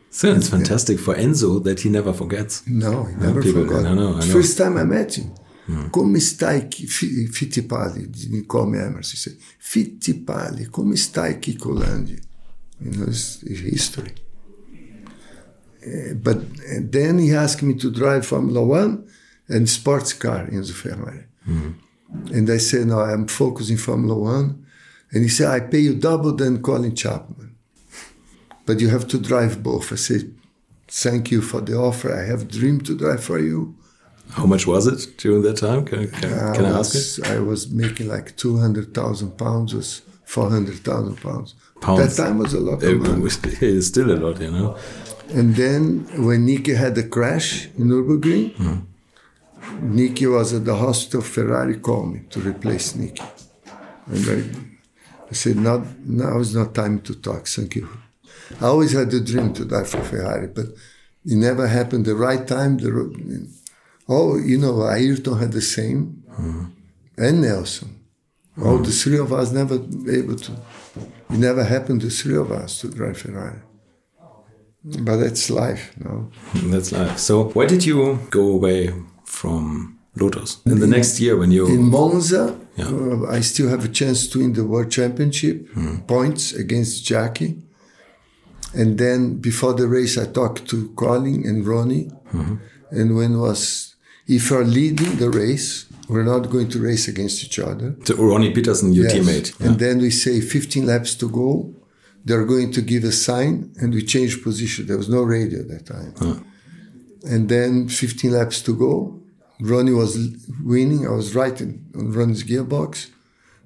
[0.10, 1.04] So it's fantastic yeah.
[1.04, 2.66] for Enzo that he never forgets.
[2.66, 3.86] No, he never people, forgot.
[3.86, 4.34] I know, I know.
[4.34, 5.36] First time I met him.
[5.66, 5.90] Hmm.
[5.90, 8.10] Come stai Fittipaldi?
[8.10, 9.12] Didn't call me Emerson.
[9.12, 12.18] He said, Fittipaldi, come stai Chico Landi?
[12.80, 14.14] You know, it's, it's history.
[15.86, 16.38] Uh, but
[16.92, 19.08] then he asked me to drive Formula One
[19.50, 21.26] and sports car in the Ferrari.
[21.48, 21.76] Mm.
[22.32, 24.66] And I said, no, I'm focusing Formula One.
[25.12, 27.56] And he said, I pay you double than Colin Chapman.
[28.66, 29.92] But you have to drive both.
[29.92, 30.34] I said,
[30.88, 32.14] thank you for the offer.
[32.14, 33.76] I have a dream to drive for you.
[34.32, 35.86] How much was it during that time?
[35.86, 37.32] Can, can, can I, was, ask it?
[37.32, 41.56] I was making like 200,000 pounds, was 400,000 pounds.
[41.80, 42.18] Pounds.
[42.18, 43.26] That time was a lot of money.
[43.26, 44.78] It is still a lot, you know.
[45.30, 48.86] And then when Niki had the crash in Nürburgring, mm.
[49.82, 51.22] Niki was at the hospital.
[51.22, 53.26] Ferrari called me to replace Niki.
[54.08, 57.48] And I, I said, not, now is not time to talk.
[57.48, 57.90] Thank you.
[58.62, 60.68] I always had the dream to die for Ferrari, but
[61.26, 62.06] it never happened.
[62.06, 63.48] The right time, the
[64.08, 66.66] oh, you know, Ayrton had the same, mm-hmm.
[67.18, 68.00] and Nelson.
[68.58, 68.68] Mm-hmm.
[68.68, 70.52] All the three of us never able to.
[71.30, 72.02] It never happened.
[72.02, 73.60] The three of us to drive Ferrari.
[74.84, 76.32] But that's life, no.
[76.54, 77.18] That's life.
[77.20, 78.94] So, why did you go away
[79.38, 80.50] from Lotus.
[80.66, 82.44] In the next year, when you in Monza,
[82.76, 82.88] yeah.
[82.88, 86.08] uh, I still have a chance to win the World Championship mm.
[86.08, 87.54] points against Jackie.
[88.74, 89.20] And then
[89.50, 92.56] before the race, I talked to Colin and Ronnie, mm-hmm.
[92.92, 93.96] and when was
[94.28, 97.96] if you're leading the race, we're not going to race against each other.
[98.04, 99.14] So Ronnie Peterson, your yes.
[99.16, 99.68] teammate, yeah.
[99.68, 101.74] and then we say 15 laps to go.
[102.26, 104.88] They're going to give a sign, and we change position.
[104.88, 106.14] There was no radio at that time.
[106.20, 106.40] Huh.
[107.34, 109.17] And then 15 laps to go.
[109.60, 110.18] Ronnie was
[110.64, 111.08] winning.
[111.08, 113.10] I was right in, on Ronnie's gearbox,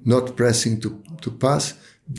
[0.06, 1.74] not pressing to, to pass.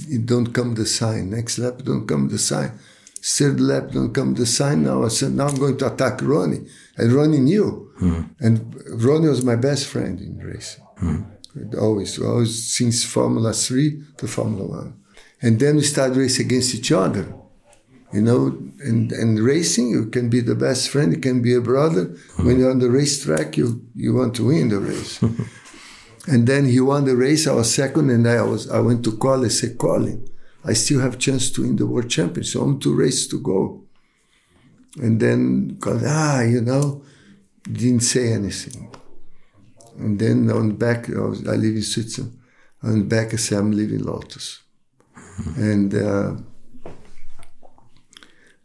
[0.08, 1.30] It don't come the sign.
[1.30, 2.78] Next lap, don't come the sign.
[3.24, 4.82] Third lap, don't come the sign.
[4.82, 6.66] Now I said, now I'm going to attack Ronnie.
[6.96, 7.92] And Ronnie knew.
[8.00, 8.30] Mm.
[8.40, 10.84] And Ronnie was my best friend in racing.
[11.00, 11.78] Mm.
[11.78, 14.94] Always, always since Formula 3 to Formula 1.
[15.42, 17.32] And then we started racing against each other.
[18.12, 18.46] You know,
[18.80, 22.14] and, and racing, you can be the best friend, you can be a brother.
[22.36, 25.22] When you're on the racetrack, you, you want to win the race.
[26.28, 29.16] and then he won the race, I was second, and I was I went to
[29.16, 30.28] Colin, I said, Colin,
[30.64, 32.52] I still have chance to win the world championship.
[32.52, 33.84] So I'm two races to go.
[35.00, 37.02] And then Colin, ah, you know,
[37.64, 38.94] didn't say anything.
[39.98, 42.38] And then on the back, I, was, I live in Switzerland.
[42.82, 44.60] On the back, I say I'm leaving Lotus.
[45.56, 46.34] And uh,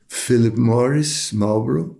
[0.07, 1.95] Philip Morris, Marlboro,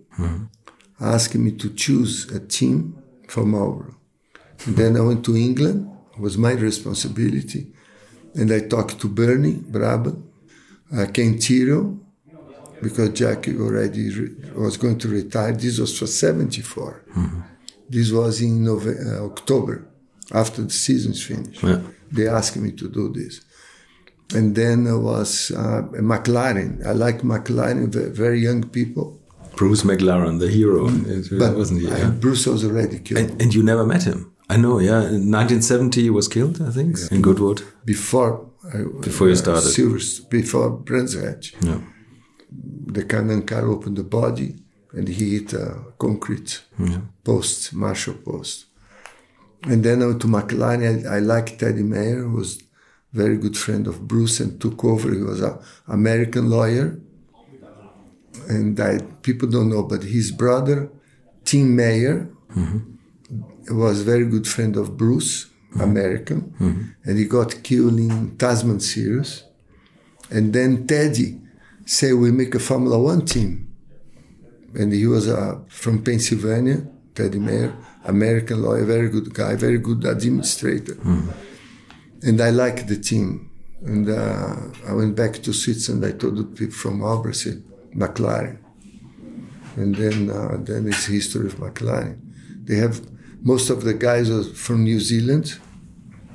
[1.00, 2.94] asked me to choose a team
[3.28, 3.94] for Marlboro.
[4.66, 5.88] Then I went to England.
[6.14, 7.72] It was my responsibility.
[8.34, 10.22] And I talked to Bernie Brabham,
[10.92, 11.98] uh, Ken Tyrrell,
[12.82, 15.52] because Jackie already re- was going to retire.
[15.52, 17.04] This was for 74.
[17.88, 19.86] This was in Nove- uh, October,
[20.32, 21.62] after the season's finished.
[21.62, 21.80] Yeah.
[22.10, 23.40] They asked me to do this.
[24.34, 26.84] And then there was uh, McLaren.
[26.86, 29.18] I like McLaren, very young people.
[29.56, 31.38] Bruce McLaren, the hero, mm.
[31.38, 31.88] But wasn't he?
[31.88, 32.10] Yeah?
[32.10, 33.20] Bruce was already killed.
[33.30, 34.32] And, and you never met him.
[34.50, 35.00] I know, yeah.
[35.00, 37.62] In 1970, he was killed, I think, in Goodwood.
[37.84, 39.62] before I, Before you uh, started.
[39.62, 39.98] Silver,
[40.28, 41.54] before Brands Hatch.
[41.60, 41.80] Yeah.
[42.50, 44.56] the Can-Am car opened the body
[44.92, 46.62] and he hit a concrete
[47.24, 48.66] post, Marshall post.
[49.62, 51.06] And then I went to McLaren.
[51.06, 52.62] I, I like Teddy Mayer, who was
[53.12, 55.12] very good friend of Bruce and took over.
[55.12, 57.00] He was an American lawyer.
[58.48, 60.90] And I, people don't know, but his brother,
[61.44, 63.76] Tim Mayer, mm-hmm.
[63.76, 65.80] was very good friend of Bruce, mm-hmm.
[65.80, 66.82] American, mm-hmm.
[67.04, 69.44] and he got killed in Tasman Series.
[70.30, 71.40] And then Teddy
[71.84, 73.74] said, we make a Formula One team.
[74.74, 80.04] And he was uh, from Pennsylvania, Teddy Mayer, American lawyer, very good guy, very good
[80.04, 80.96] administrator.
[82.22, 83.50] And I liked the team.
[83.84, 84.56] And uh,
[84.86, 86.04] I went back to Switzerland.
[86.04, 87.62] I told the people from Albert, said,
[87.94, 88.58] McLaren.
[89.76, 92.18] And then, uh, then it's history of McLaren.
[92.64, 93.00] They have
[93.42, 95.58] most of the guys are from New Zealand,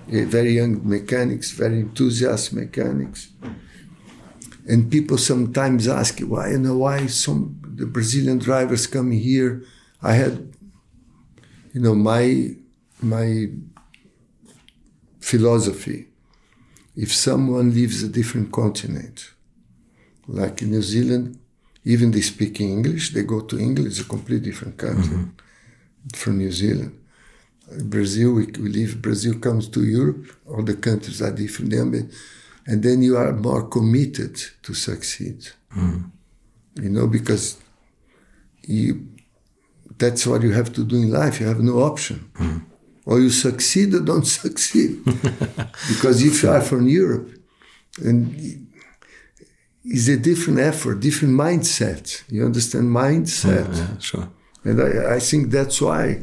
[0.08, 3.30] very young mechanics, very enthusiastic mechanics.
[4.68, 9.64] And people sometimes ask, why you know why some the Brazilian drivers come here?
[10.02, 10.54] I had,
[11.74, 12.56] you know, my
[13.02, 13.50] my
[15.32, 16.00] philosophy.
[16.96, 19.18] If someone lives a different continent,
[20.28, 21.40] like in New Zealand,
[21.86, 26.20] even they speak English, they go to England, it's a completely different country mm-hmm.
[26.20, 26.94] from New Zealand.
[27.96, 31.74] Brazil, we, we leave, Brazil comes to Europe, all the countries are different,
[32.68, 35.40] and then you are more committed to succeed.
[35.76, 36.84] Mm-hmm.
[36.84, 37.58] You know, because
[38.64, 39.08] you,
[39.98, 41.40] that's what you have to do in life.
[41.40, 42.30] You have no option.
[42.34, 42.73] Mm-hmm.
[43.06, 45.04] Or you succeed or don't succeed.
[45.90, 47.30] because if you are from Europe,
[48.04, 48.68] and
[49.84, 52.24] it's a different effort, different mindset.
[52.30, 53.76] You understand mindset?
[53.76, 54.30] Yeah, sure.
[54.64, 56.22] And I, I think that's why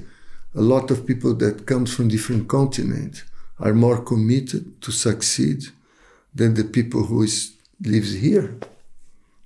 [0.54, 3.22] a lot of people that comes from different continents
[3.58, 5.64] are more committed to succeed
[6.34, 7.52] than the people who is,
[7.84, 8.56] lives here.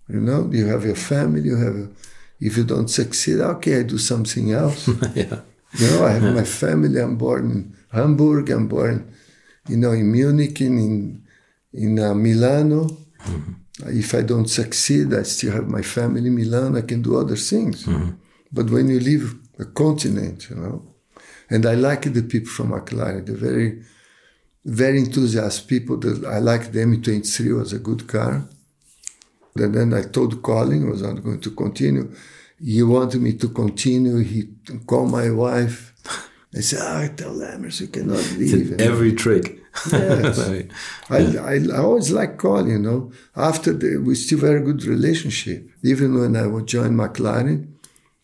[0.08, 1.88] You know, you have your family, you have, a,
[2.40, 4.88] if you don't succeed, okay, I do something else.
[5.14, 5.40] yeah.
[5.78, 7.00] You know, I have my family.
[7.00, 8.50] I'm born in Hamburg.
[8.50, 9.12] I'm born,
[9.68, 11.22] you know, in Munich, in in,
[11.72, 12.80] in uh, Milano.
[13.86, 16.76] If I don't succeed, I still have my family in Milan.
[16.76, 17.86] I can do other things.
[18.52, 20.82] But when you leave a continent, you know,
[21.50, 23.26] and I like the people from McLaren.
[23.26, 23.82] They're very,
[24.64, 25.96] very enthusiastic people.
[25.98, 28.48] That I like the M23 was a good car.
[29.56, 32.14] And then I told Colin I was not going to continue.
[32.62, 34.18] He wanted me to continue.
[34.18, 34.48] He
[34.86, 35.92] called my wife.
[36.56, 38.80] I said, ah, tell Emerson you cannot leave.
[38.80, 39.58] Every trick.
[39.90, 40.38] Yes.
[41.10, 43.12] I, I, I always like Colin, you know.
[43.34, 45.68] After the, we still very good relationship.
[45.82, 47.74] Even when I would join McLaren,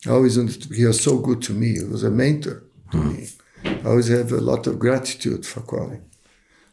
[0.06, 0.36] I always
[0.74, 1.78] he was so good to me.
[1.78, 2.62] He was a mentor
[2.92, 3.28] to me.
[3.64, 6.02] I always have a lot of gratitude for Colin.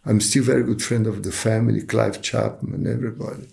[0.05, 3.49] I'm still very good friend of the family, Clive Chapman, everybody.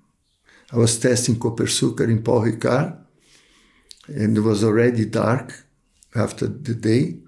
[0.74, 2.98] I was testing Copersucar in Paul Ricard
[4.08, 5.66] and it was already dark
[6.16, 7.02] after the day.
[7.04, 7.20] It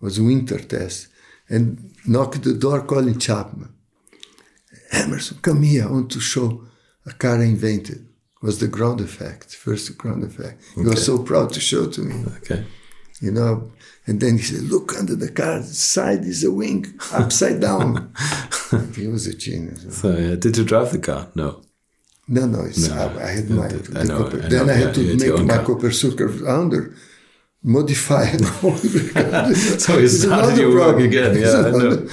[0.00, 1.08] was winter test.
[1.48, 3.72] And knocked the door, Colin Chapman.
[4.92, 5.84] Emerson, come here.
[5.88, 6.64] I want to show
[7.06, 7.96] a car I invented.
[7.98, 10.62] It was the ground effect, first ground effect.
[10.74, 12.64] He was so proud to show to me, Okay.
[13.20, 13.72] you know.
[14.08, 18.10] And then he said, look under the car, side is a wing, upside down.
[18.96, 19.98] he was a genius.
[20.00, 21.28] So, yeah, did you drive the car?
[21.34, 21.60] No.
[22.26, 22.94] No, no, it's, No.
[22.94, 23.66] I, I had my.
[23.66, 25.64] I know, Cooper- I then I had yeah, to make my car.
[25.66, 26.94] Copersucar under,
[27.62, 28.40] modify it.
[29.80, 32.06] So you started your work again, yeah, I know.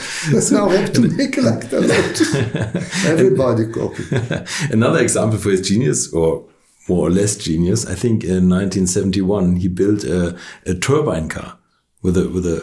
[0.52, 3.06] now I have to make like the lot.
[3.06, 4.74] Everybody copied.
[4.74, 6.46] Another example for his genius, or
[6.89, 11.58] more or less genius, I think in 1971 he built a, a turbine car
[12.06, 12.60] with a with a,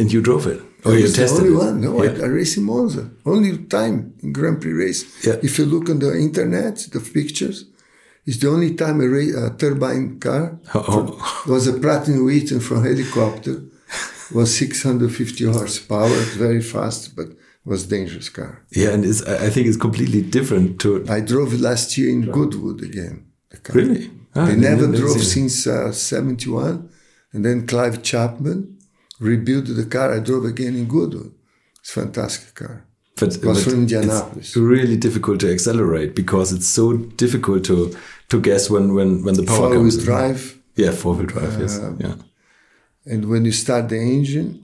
[0.00, 0.60] and you drove it.
[0.84, 1.64] Oh, you It's the tested only it.
[1.66, 1.76] one.
[1.84, 2.10] No, Yeah.
[2.22, 3.04] I, I race in Monza.
[3.34, 5.02] Only time in Grand Prix race.
[5.26, 5.36] Yeah.
[5.48, 7.58] If you look on the internet, the pictures,
[8.28, 10.44] It's the only time a, ra- a turbine car
[10.74, 11.04] Oh.
[11.54, 13.56] was a Pratt and Whitney from helicopter.
[14.38, 17.28] was 650 horsepower, very fast, but
[17.70, 18.52] was dangerous car.
[18.80, 20.88] Yeah, and it's, I I think it's completely different to.
[21.16, 23.14] I drove last year in Goodwood again.
[23.52, 23.74] the car.
[23.80, 24.02] Really?
[24.34, 26.88] Ah, I I never drove since uh, 71.
[27.32, 28.78] And then Clive Chapman
[29.20, 30.12] rebuilt the car.
[30.14, 31.32] I drove again in Goodwood.
[31.80, 32.84] It's a fantastic car.
[33.16, 34.48] But, was but from Indianapolis.
[34.48, 37.96] It's really difficult to accelerate because it's so difficult to
[38.28, 39.96] to guess when when when the power Four-wheel comes.
[39.98, 40.04] in.
[40.04, 40.58] drive.
[40.76, 41.58] Yeah, four wheel drive.
[41.60, 41.78] yes.
[41.78, 42.14] Uh, Yeah.
[43.12, 44.62] And when you start the engine,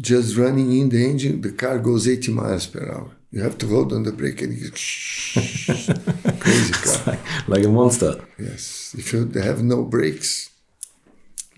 [0.00, 3.10] just running in the engine, the car goes 80 miles per hour.
[3.30, 4.72] You have to hold on the brake and it
[6.40, 6.96] crazy car.
[7.06, 8.14] Like, like a monster.
[8.38, 10.50] Yes, if you have no brakes,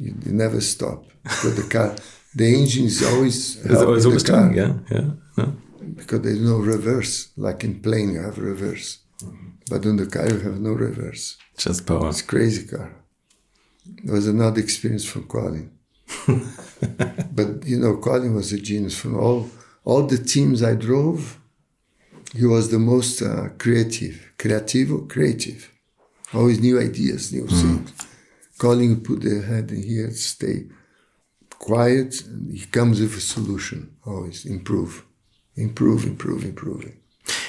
[0.00, 1.04] you, you never stop.
[1.22, 1.94] But the car,
[2.34, 4.56] the engine is always It's always the always turning.
[4.56, 5.10] Yeah, yeah.
[5.36, 5.46] No.
[5.94, 7.28] because there's no reverse.
[7.36, 8.98] Like in plane, you have reverse,
[9.70, 11.36] but on the car you have no reverse.
[11.56, 12.08] Just power.
[12.08, 12.90] It's crazy car.
[14.04, 15.70] It was another experience from Colin.
[17.38, 18.98] but you know, Colin was a genius.
[18.98, 19.48] From all
[19.84, 21.38] all the teams I drove,
[22.34, 25.70] he was the most uh, creative, creativo, creative.
[26.32, 27.92] Always new ideas, new things.
[28.60, 30.66] Colin put their head in here, stay
[31.58, 33.78] quiet, and he comes with a solution.
[34.06, 34.92] Always improve,
[35.56, 36.84] improve, improve, improve.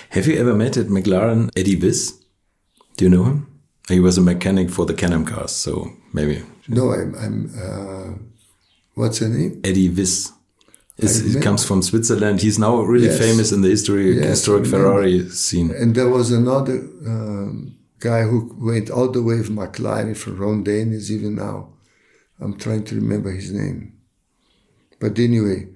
[0.09, 2.01] Have you ever met at McLaren Eddie Wiss?
[2.97, 3.47] Do you know him?
[3.89, 7.13] He was a mechanic for the Can-Am cars, so maybe No, I'm.
[7.23, 8.11] I'm uh,
[8.95, 9.59] what's her name?
[9.65, 10.31] Eddie Wiss.
[10.97, 12.41] It comes from Switzerland.
[12.41, 13.19] He's now really Yes.
[13.19, 15.71] famous in the history, Yes, historic Ferrari scene.
[15.71, 16.77] And there was another
[17.13, 21.69] um, guy who went all the way from McLaren from Ron Dennis, even now.
[22.39, 23.93] I'm trying to remember his name.
[24.99, 25.69] But anyway,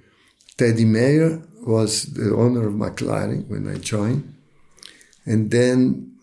[0.58, 4.34] Teddy Mayer was the owner of McLaren when I joined.
[5.26, 6.18] And then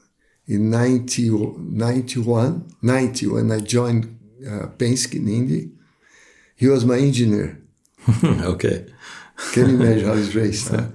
[0.47, 5.71] in 90, 91, 90, when I joined uh, Penske in Indy,
[6.57, 7.59] he was my engineer.
[8.25, 8.87] okay,
[9.53, 10.69] Can you imagine how he's raced?
[10.69, 10.87] huh?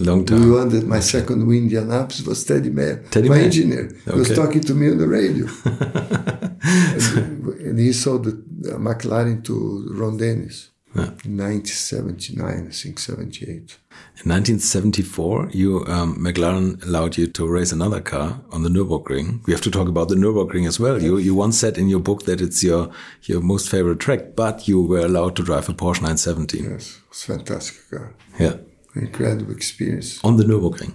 [0.00, 0.50] Long time.
[0.50, 3.44] won that my second win in Indianapolis was Teddy Mayer, Teddy my Mayer.
[3.44, 3.90] engineer.
[4.06, 5.46] He was talking to me on the radio.
[6.64, 11.10] and, and he sold the uh, McLaren to Ron Dennis Yeah.
[11.24, 13.78] in 1979, I think 78.
[14.24, 19.44] In 1974, you um, McLaren allowed you to race another car on the Nürburgring.
[19.46, 21.02] We have to talk about the Nürburgring as well.
[21.02, 22.90] You you once said in your book that it's your
[23.22, 26.64] your most favorite track, but you were allowed to drive a Porsche 917.
[26.64, 28.14] Yes, it was fantastic car.
[28.38, 28.56] Yeah,
[28.94, 30.20] Incredible experience.
[30.24, 30.94] on the Nürburgring.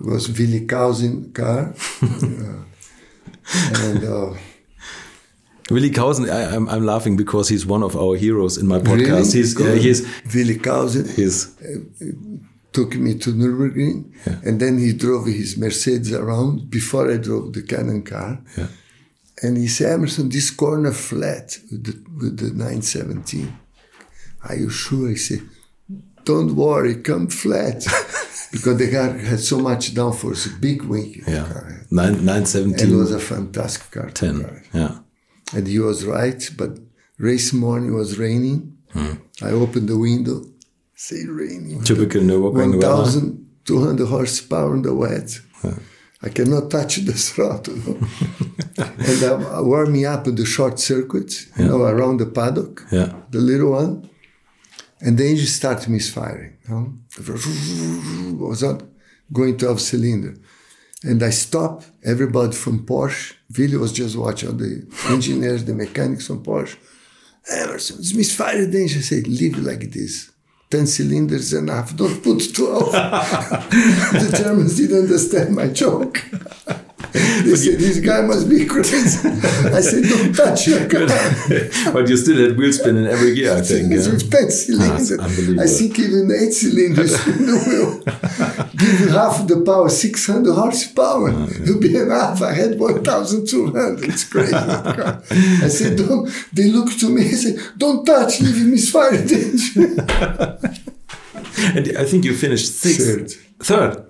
[0.00, 1.74] It was Willi Kauhsen car.
[2.02, 2.62] Uh,
[3.86, 4.34] and uh,
[5.70, 8.98] Willi Kauhsen, I, I'm I'm laughing because he's one of our heroes in my podcast.
[8.98, 11.54] really, He's uh, he's Willi Kauhsen he's
[12.72, 14.38] took me to Nürburgring, Yeah.
[14.44, 18.38] and then he drove his Mercedes around before I drove the Can-Am car.
[18.56, 18.68] yeah.
[19.42, 23.52] And he said, Emerson, this corner flat with the, with the 917.
[24.44, 25.10] Are you sure?
[25.10, 25.40] I said,
[26.26, 27.78] don't worry, come flat.
[28.54, 31.12] because the car had so much downforce, a big wing.
[31.34, 31.66] Yeah, car
[31.98, 34.08] nine nine And it was a fantastic car.
[34.10, 34.34] to ten.
[34.42, 34.68] drive.
[34.80, 34.94] Yeah,
[35.54, 36.70] And he was right, but
[37.28, 38.58] race morning was raining.
[38.94, 39.14] Hmm.
[39.48, 40.38] I opened the window,
[40.94, 41.82] say raining.
[41.90, 42.78] typical weather.
[42.78, 45.28] 1,200 horsepower in the wet.
[46.26, 47.98] I cannot touch the throttle.
[48.78, 53.12] and I'm warming up in the short circuit, you know, around the paddock, Yeah.
[53.30, 53.92] the little one.
[55.00, 56.56] And the engine started misfiring.
[56.68, 56.94] Know?
[58.38, 58.82] was not
[59.32, 60.36] going 12 cylinder.
[61.02, 63.34] And I stopped everybody from Porsche.
[63.56, 66.76] Willi was just watching the engineers, the mechanics from Porsche.
[67.48, 68.98] Emerson, it's misfired the engine.
[68.98, 70.32] I said, leave it like this.
[70.70, 71.94] 10 cylinders enough.
[71.94, 72.92] Don't put 12.
[72.92, 76.24] the Germans didn't understand my joke.
[77.46, 79.28] They said, this guy must be crazy.
[79.28, 81.06] I said, don't touch your car.
[81.92, 83.92] but you still had wheel spin in every gear, I think.
[83.92, 84.12] It's yeah?
[84.14, 85.12] with 10 cylinders.
[85.12, 85.62] unbelievable.
[85.62, 87.90] I think even 8 cylinders in the wheel.
[88.76, 91.30] Give you half the power, 600 horsepower.
[91.32, 92.42] Ah, It'll be enough.
[92.42, 94.04] I had 1,200.
[94.04, 94.54] It's crazy.
[94.54, 96.28] I said, don't.
[96.52, 100.00] They look to me and said, don't touch, leave him misfire the engine.
[101.76, 103.06] And I think you finished sixth.
[103.06, 103.30] Third.
[103.94, 104.05] Third.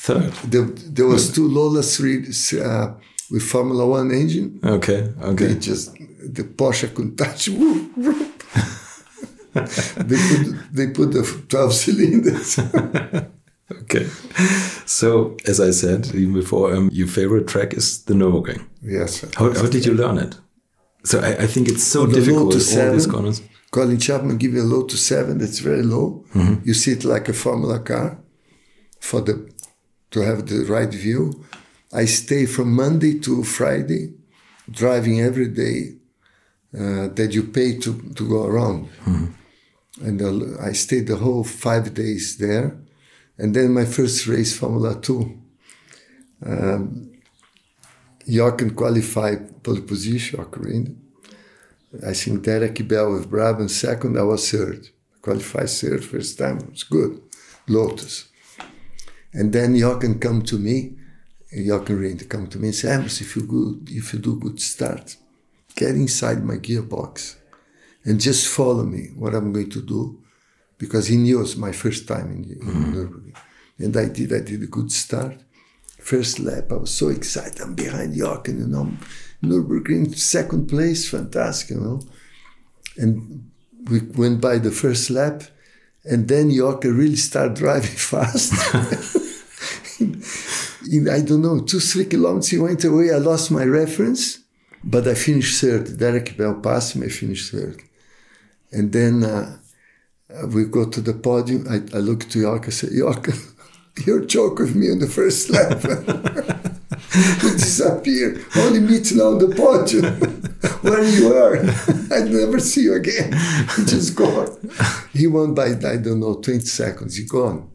[0.00, 0.32] Third.
[0.44, 2.26] There, there was two Lola 3
[2.62, 2.94] uh,
[3.30, 4.60] with Formula One engine.
[4.64, 5.12] Okay.
[5.20, 5.46] okay.
[5.46, 7.48] They just, the Porsche couldn't touch.
[7.58, 8.42] Whoop, whoop.
[9.54, 12.58] they, put, they put the 12 cylinders.
[13.70, 14.06] Okay.
[14.86, 18.64] So, as I said even before, um, your favorite track is the Nürburgring.
[18.82, 19.24] yes.
[19.36, 20.38] How, how did you learn it?
[21.04, 22.52] So I, I think it's so difficult.
[22.52, 23.42] to All these corners.
[23.70, 25.36] Colin Chapman give you a low to seven.
[25.36, 26.24] That's very low.
[26.64, 28.18] You see it like a Formula car
[29.00, 29.34] for the
[30.10, 31.44] to have the right view,
[31.92, 34.14] I stay from Monday to Friday,
[34.70, 35.96] driving every day
[36.74, 38.88] uh, that you pay to, to go around.
[40.02, 42.78] And uh, I stayed the whole five days there.
[43.38, 45.42] And then my first race, Formula 2.
[46.44, 47.12] Um,
[48.26, 51.00] Jochen qualified pole position, Jochen
[52.06, 54.88] I think Derek Bell with Brabham second, I was third.
[55.22, 57.22] Qualified third first time, it's good.
[57.66, 58.27] Lotus.
[59.32, 60.96] And then Jochen come to me,
[61.52, 64.38] you Jochen Rindt come to me and say, Amos, if you good, if you do
[64.38, 65.16] good start,
[65.74, 67.36] get inside my gearbox
[68.04, 70.22] and just follow me what I'm going to do.
[70.78, 72.94] Because he knew it was my first time in, in mm-hmm.
[72.94, 73.36] Nürburgring.
[73.78, 75.36] And I did, I did a good start.
[75.98, 77.60] First lap, I was so excited.
[77.60, 78.92] I'm behind Jochen, you know.
[79.42, 82.00] Nürburgring, second place, fantastic, you know.
[82.96, 83.50] And
[83.90, 85.42] we went by the first lap,
[86.10, 88.52] and then Jochen really started driving fast.
[90.90, 93.12] in, I don't know, two, three kilometers, he went away.
[93.12, 94.40] I lost my reference,
[94.82, 95.98] but I finished third.
[95.98, 97.82] Derek Bell passed me, I finished third.
[98.72, 99.58] And then uh,
[100.46, 101.66] we go to the podium.
[101.68, 103.34] I, I look to Jochen I say, Jochen,
[104.06, 105.82] you joke with me on the first lap.
[107.42, 108.44] you disappear.
[108.56, 110.20] Only meet on the podium
[110.82, 111.56] where you are.
[112.12, 113.32] I never see you again.
[113.76, 114.56] He Just gone.
[115.12, 117.16] He won by, I don't know, 20 seconds.
[117.16, 117.70] He gone.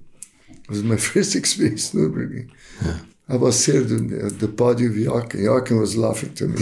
[0.50, 2.50] It was my first experience in Nürburgring.
[2.84, 2.98] Yeah.
[3.30, 5.44] I was there on the, the podium with Jochen.
[5.44, 6.58] Jochen was laughing to me.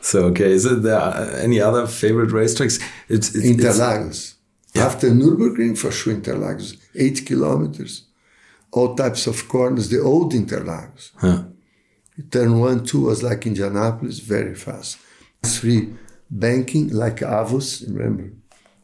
[0.00, 2.80] so, okay, is there uh, any other favorite racetracks?
[3.08, 4.34] It's, it's Interlagos.
[4.74, 4.86] Yeah.
[4.86, 6.76] After Nürburgring, for sure, Interlagos.
[6.94, 8.04] Eight kilometers,
[8.70, 11.10] all types of corners, the old Interlagos.
[11.16, 11.44] Huh.
[12.30, 14.98] Turn one, two was like Indianapolis, very fast.
[15.42, 15.94] Three,
[16.30, 18.32] banking, like Avus, remember?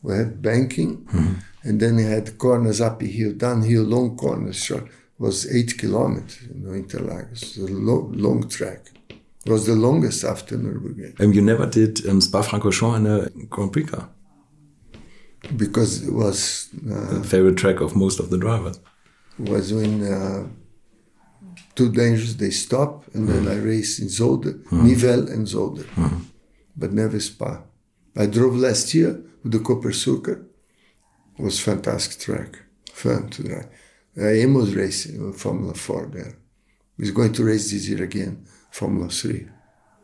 [0.03, 1.05] We had banking.
[1.05, 4.63] Mm-hmm and then we had corners uphill, downhill, long corners.
[4.63, 8.87] Short was eight kilometers, you know, Interlagos, a long, long track.
[9.11, 11.21] It was the longest after Nürburgring.
[11.21, 14.09] Um, you never did um, Spa-Francorchamps in a Grand Prix car?
[15.57, 16.69] Because it was...
[16.75, 18.79] Uh, the favorite track of most of the drivers.
[19.39, 20.47] Was when uh,
[21.75, 24.83] too dangerous, they stop, and then I race in Zolder, mm.
[24.83, 26.25] Nivelles and Zolder, mm.
[26.77, 27.63] but never Spa.
[28.17, 30.45] I drove last year with the Copersucar,
[31.39, 32.59] was fantastic track,
[32.93, 33.69] fun to drive.
[34.17, 36.35] I was racing Formula 4 there.
[36.99, 39.49] He's going to race this year again, Formula 3.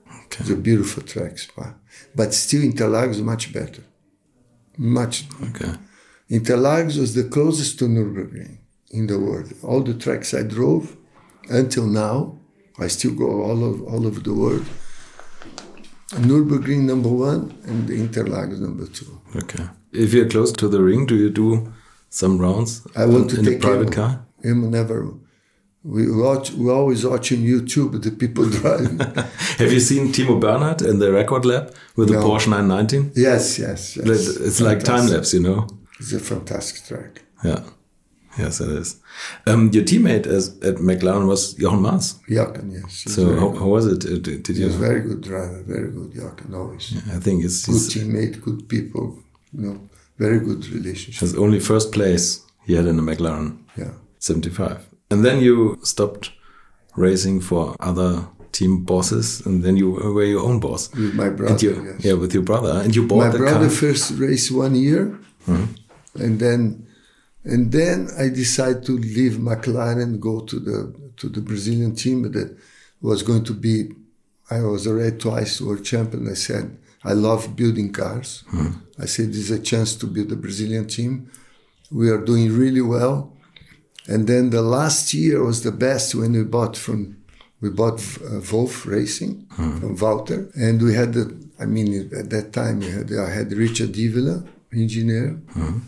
[0.08, 0.40] Okay.
[0.40, 1.74] It's a beautiful track, Spa.
[2.14, 3.82] But still, Interlagos much better.
[4.76, 5.24] Much.
[5.50, 5.72] Okay.
[6.30, 8.58] Interlagos was the closest to Nürburgring
[8.90, 9.52] in the world.
[9.62, 10.96] All the tracks I drove
[11.48, 12.38] until now,
[12.78, 14.66] I still go all over, all over the world.
[16.10, 19.20] Nürburgring number one and Interlagos number two.
[19.36, 21.72] Okay if you're close to the ring, do you do
[22.10, 24.26] some rounds I want in, to in a private him, car?
[24.42, 25.14] Him never.
[25.84, 26.50] We watch.
[26.52, 28.98] We always watching YouTube the people driving.
[29.58, 32.20] Have you seen Timo Bernhard in the record lap with no.
[32.20, 33.12] the Porsche 919?
[33.14, 33.96] Yes, yes.
[33.96, 34.08] yes.
[34.08, 34.66] It's fantastic.
[34.66, 35.66] like time lapse, you know.
[35.98, 37.22] It's a fantastic track.
[37.44, 37.62] Yeah.
[38.38, 39.00] Yes, it is.
[39.46, 42.18] Um, your teammate as, at McLaren was Jochen Mass.
[42.28, 43.04] Jochen, yes.
[43.08, 44.04] So how, how, was it?
[44.04, 44.66] Uh, did, he you?
[44.66, 46.92] was very good driver, very good Jochen always.
[46.92, 49.18] Yeah, I think it's good teammate, good people
[49.52, 49.80] you know,
[50.18, 51.20] very good relationship.
[51.20, 53.58] His only first place he had in the McLaren.
[53.76, 53.92] Yeah.
[54.18, 54.86] 75.
[55.10, 56.32] And then you stopped
[56.96, 60.92] racing for other team bosses, and then you were your own boss.
[60.94, 62.04] With my brother, you, yes.
[62.04, 62.80] Yeah, with your brother.
[62.82, 63.76] And you bought my the brother car.
[63.76, 66.20] first raced one year, mm-hmm.
[66.20, 66.86] and then
[67.44, 72.22] and then I decided to leave McLaren, and go to the to the Brazilian team
[72.32, 72.56] that
[73.00, 73.90] was going to be.
[74.50, 76.28] I was already twice world champion.
[76.28, 78.44] I said I love building cars.
[78.52, 78.82] Mm.
[78.98, 81.30] I said, this is a chance to build a Brazilian team.
[81.90, 83.32] We are doing really well.
[84.06, 87.16] And then the last year was the best when we bought from,
[87.60, 89.80] we bought uh, Wolf Racing mm.
[89.80, 90.50] from Walter.
[90.54, 94.46] And we had the, I mean, at that time, we had, I had Richard Divila,
[94.72, 95.40] engineer.
[95.54, 95.82] Mm.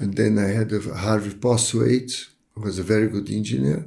[0.00, 3.86] And then I had a Harvey Postlethwaite, who was a very good engineer.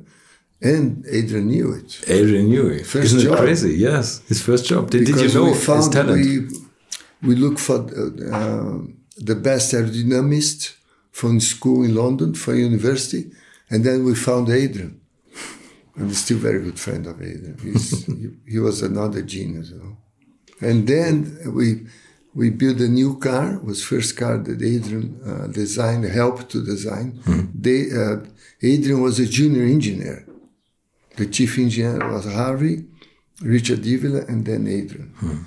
[0.61, 1.89] And Adrian knew it.
[2.07, 2.86] Adrian Newey.
[2.86, 3.34] First Isn't job.
[3.34, 3.74] it crazy?
[3.76, 4.89] Yes, his first job.
[4.91, 6.26] Did, did you know we found his talent?
[6.26, 8.80] We, we look for uh,
[9.18, 10.76] the best aerodynamist
[11.11, 13.32] from school in London, from university,
[13.70, 15.01] and then we found Adrian.
[15.95, 17.57] And he's still a very good friend of Adrian.
[18.45, 19.72] he, he was another genius.
[19.72, 19.97] You know?
[20.61, 21.88] And then we
[22.36, 23.55] we built a new car.
[23.55, 27.19] It was first car that Adrian uh, designed, helped to design.
[27.25, 27.41] Hmm.
[27.53, 28.17] They, uh,
[28.61, 30.25] Adrian was a junior engineer.
[31.15, 32.86] The chief engineer was Harvey,
[33.41, 35.13] Richard Divila, and then Adrian.
[35.17, 35.38] Hmm.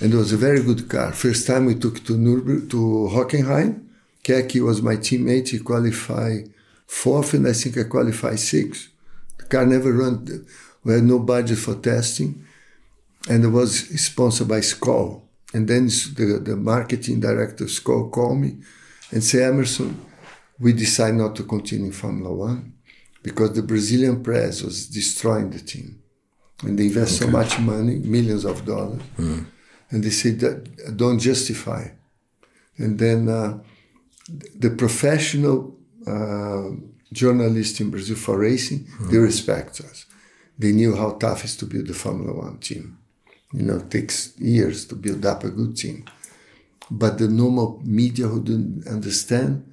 [0.00, 1.12] And it was a very good car.
[1.12, 3.86] First time we took to Nürburgring, to Hockenheim.
[4.24, 5.48] Keke was my teammate.
[5.48, 6.50] He qualified
[6.86, 8.88] fourth, and I think I qualified sixth.
[9.38, 10.46] The car never run.
[10.84, 12.46] We had no budget for testing,
[13.28, 15.22] and it was sponsored by Skol.
[15.52, 18.58] And then the, the marketing director of Skol called me
[19.10, 20.00] and say, Emerson,
[20.58, 22.74] we decided not to continue in Formula One
[23.22, 26.02] because the Brazilian press was destroying the team.
[26.62, 27.30] And they invest okay.
[27.30, 29.02] so much money, millions of dollars.
[29.18, 29.46] Mm.
[29.90, 31.88] And they said that don't justify.
[32.76, 33.58] And then uh,
[34.54, 35.76] the professional
[36.06, 36.70] uh,
[37.12, 39.10] journalists in Brazil for racing, mm.
[39.10, 40.06] they respect us.
[40.58, 42.98] They knew how tough it is to build a Formula One team.
[43.52, 46.04] You know, it takes years to build up a good team.
[46.90, 49.72] But the normal media who didn't understand,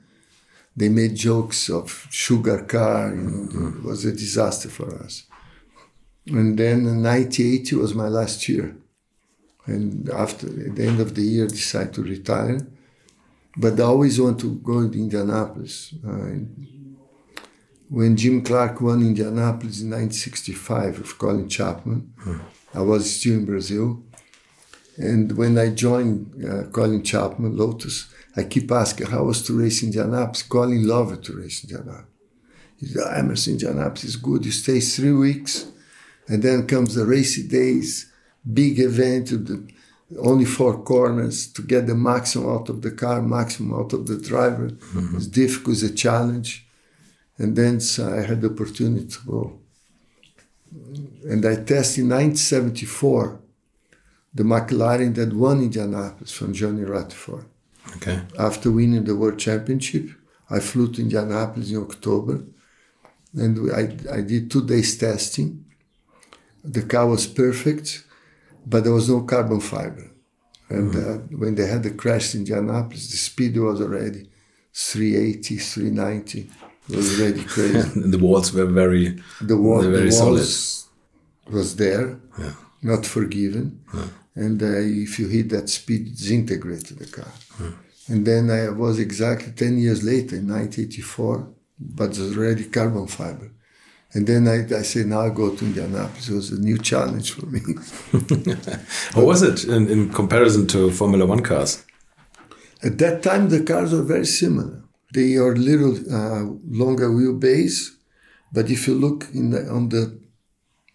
[0.75, 3.09] they made jokes of sugar car.
[3.09, 3.77] You know, mm-hmm.
[3.79, 5.23] It was a disaster for us.
[6.27, 8.75] And then 1980 was my last year.
[9.65, 12.59] And after at the end of the year, I decided to retire.
[13.55, 15.93] But I always want to go to Indianapolis.
[16.07, 16.39] Uh,
[17.89, 22.41] when Jim Clark won Indianapolis in 1965 with Colin Chapman, mm.
[22.77, 24.03] I was still in Brazil.
[24.97, 29.81] And when I joined uh, Colin Chapman, Lotus, I keep asking how was to race
[29.83, 30.43] Indianapolis.
[30.43, 32.13] Colin loved to race Indianapolis.
[32.79, 34.45] He said, Emerson, Indianapolis is good.
[34.45, 35.71] You stay three weeks,
[36.27, 38.11] and then comes the racy days,
[38.61, 39.67] big event, the,
[40.19, 44.17] only four corners to get the maximum out of the car, maximum out of the
[44.17, 44.69] driver.
[44.69, 45.17] Mm-hmm.
[45.17, 46.65] It's difficult, it's a challenge.
[47.37, 49.59] And then so I had the opportunity to go
[51.29, 53.39] and I tested in 1974
[54.33, 57.45] the McLaren that won Indianapolis from Johnny Rutherford.
[57.95, 58.21] Okay.
[58.37, 60.09] After winning the World Championship,
[60.49, 62.43] I flew to Indianapolis in October,
[63.33, 65.65] and I, I did two days testing.
[66.63, 68.03] The car was perfect,
[68.65, 70.11] but there was no carbon fiber.
[70.69, 71.35] And mm-hmm.
[71.35, 74.29] uh, when they had the crash in Indianapolis, the speed was already
[74.73, 76.51] 380, 390.
[76.89, 77.81] It was really crazy.
[77.95, 81.53] the walls were very, the, wall, were very the solid.
[81.53, 82.53] was there, yeah.
[82.81, 83.83] not forgiven.
[83.93, 84.07] Yeah.
[84.35, 87.31] And uh, if you hit that speed, disintegrated the car.
[87.59, 87.71] Yeah.
[88.07, 93.07] And then I was exactly 10 years later, in 1984, but it was already carbon
[93.07, 93.51] fiber.
[94.13, 96.29] And then I, I said, now I go to Indianapolis.
[96.29, 97.59] It was a new challenge for me.
[99.11, 101.83] How was it in, in comparison to Formula One cars?
[102.81, 104.81] At that time, the cars were very similar.
[105.13, 107.95] They are little uh, longer wheelbase,
[108.51, 110.19] but if you look the, on the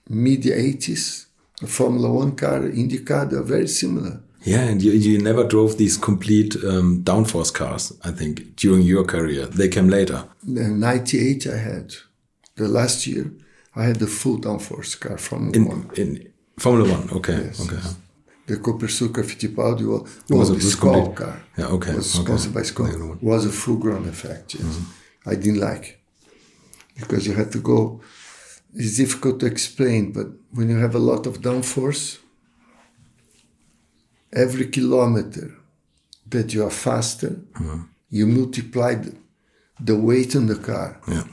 [0.08, 1.26] mid 80s,
[1.66, 4.20] Formula One car, Indy car, they're very similar.
[4.44, 9.04] Yeah, and you, you never drove these complete um, downforce cars, I think, during your
[9.04, 9.46] career.
[9.46, 10.24] They came later.
[10.46, 11.94] In 98, I had.
[12.56, 13.32] The last year,
[13.74, 15.90] I had the full downforce car, Formula in, One.
[15.96, 17.44] In Formula One, okay.
[17.44, 17.80] Yes, okay.
[18.46, 21.42] The Copersucar Fittipaldi was, was, was the Skol car.
[21.56, 21.94] Yeah, okay.
[21.94, 22.60] Was sponsored okay.
[22.60, 23.22] by Skol.
[23.22, 24.54] Was a full ground effect.
[24.54, 24.64] Yes.
[24.64, 25.30] Mm-hmm.
[25.30, 26.00] I didn't like
[26.98, 28.00] because you had to go.
[28.74, 32.18] It's difficult to explain, but when you have a lot of downforce,
[34.32, 35.54] every kilometer
[36.26, 37.82] that you are faster, mm-hmm.
[38.10, 39.14] you multiply the,
[39.78, 41.00] the, weight on the car.
[41.06, 41.24] Yeah.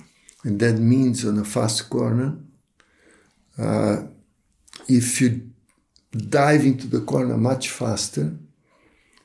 [0.43, 2.37] And that means on a fast corner,
[3.57, 4.03] uh,
[4.87, 5.49] if you
[6.11, 8.35] dive into the corner much faster.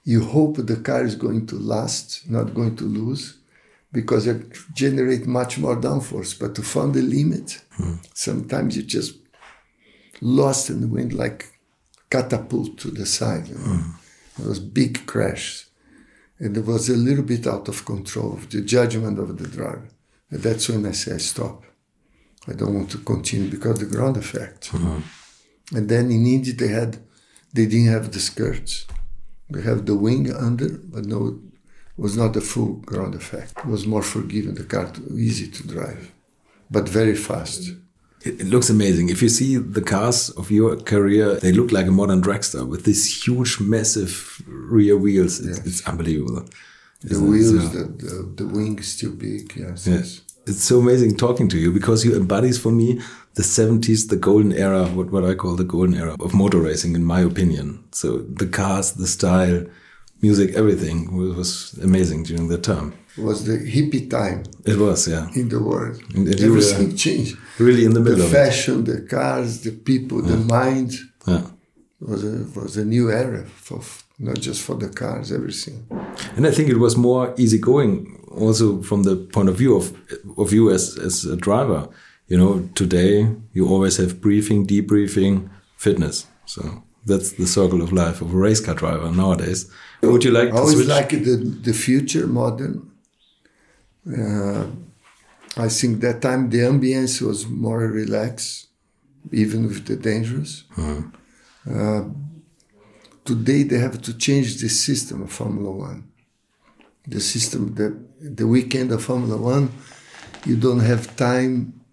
[0.04, 3.38] You hope the car is going to last, not going to lose,
[3.92, 6.38] because you generate much more downforce.
[6.38, 7.94] But to find the limit, hmm.
[8.12, 9.16] sometimes you just
[10.20, 11.52] lost in the wind like
[12.10, 13.48] catapult to the side.
[13.48, 13.60] You know?
[13.60, 14.42] hmm.
[14.42, 15.66] It was big crash.
[16.38, 19.88] And it was a little bit out of control of the judgment of the driver.
[20.30, 21.62] And that's when I say I stop.
[22.46, 24.66] I don't want to continue because the ground effect.
[24.68, 25.00] Hmm.
[25.72, 26.98] And then in India they had,
[27.52, 28.86] they didn't have the skirts.
[29.50, 31.34] They have the wing under, but no, it
[31.96, 33.52] was not the full ground effect.
[33.58, 34.54] It was more forgiving.
[34.54, 36.12] The car easy to drive,
[36.70, 37.72] but very fast.
[38.22, 39.10] It, it looks amazing.
[39.10, 42.84] If you see the cars of your career, they look like a modern dragster with
[42.84, 45.40] these huge, massive rear wheels.
[45.40, 45.66] It's, yes.
[45.66, 46.46] it's unbelievable.
[47.02, 49.54] The uh, wheels, the, the, the wing is too big.
[49.54, 50.22] Yes, yes.
[50.46, 53.00] It's so amazing talking to you because you embodies for me
[53.34, 56.94] the 70s, the golden era, what, what I call the golden era of motor racing,
[56.94, 57.84] in my opinion.
[57.92, 59.66] So the cars, the style,
[60.22, 62.94] music, everything was amazing during that time.
[63.16, 64.44] It was the hippie time.
[64.64, 65.28] It was, yeah.
[65.34, 66.00] In the world.
[66.14, 67.36] And Everything changed.
[67.58, 70.30] Really in the middle the fashion, the cars, the people, yeah.
[70.32, 70.92] the mind.
[71.26, 71.46] Yeah.
[72.00, 73.80] It was a, was a new era for
[74.18, 75.86] not just for the cars, everything.
[76.36, 77.94] And I think it was more easygoing
[78.30, 79.96] also from the point of view of,
[80.36, 81.88] of you as, as a driver
[82.26, 86.26] you know, today you always have briefing, debriefing, fitness.
[86.46, 89.70] So that's the circle of life of a race car driver nowadays.
[90.02, 92.90] Would you like I always like the, the future modern.
[94.06, 94.66] Uh,
[95.56, 98.68] I think that time the ambience was more relaxed,
[99.32, 100.64] even with the dangerous.
[100.76, 102.04] Uh,
[103.24, 106.10] today they have to change the system of Formula One.
[107.06, 109.70] The system, the, the weekend of Formula One,
[110.44, 111.83] you don't have time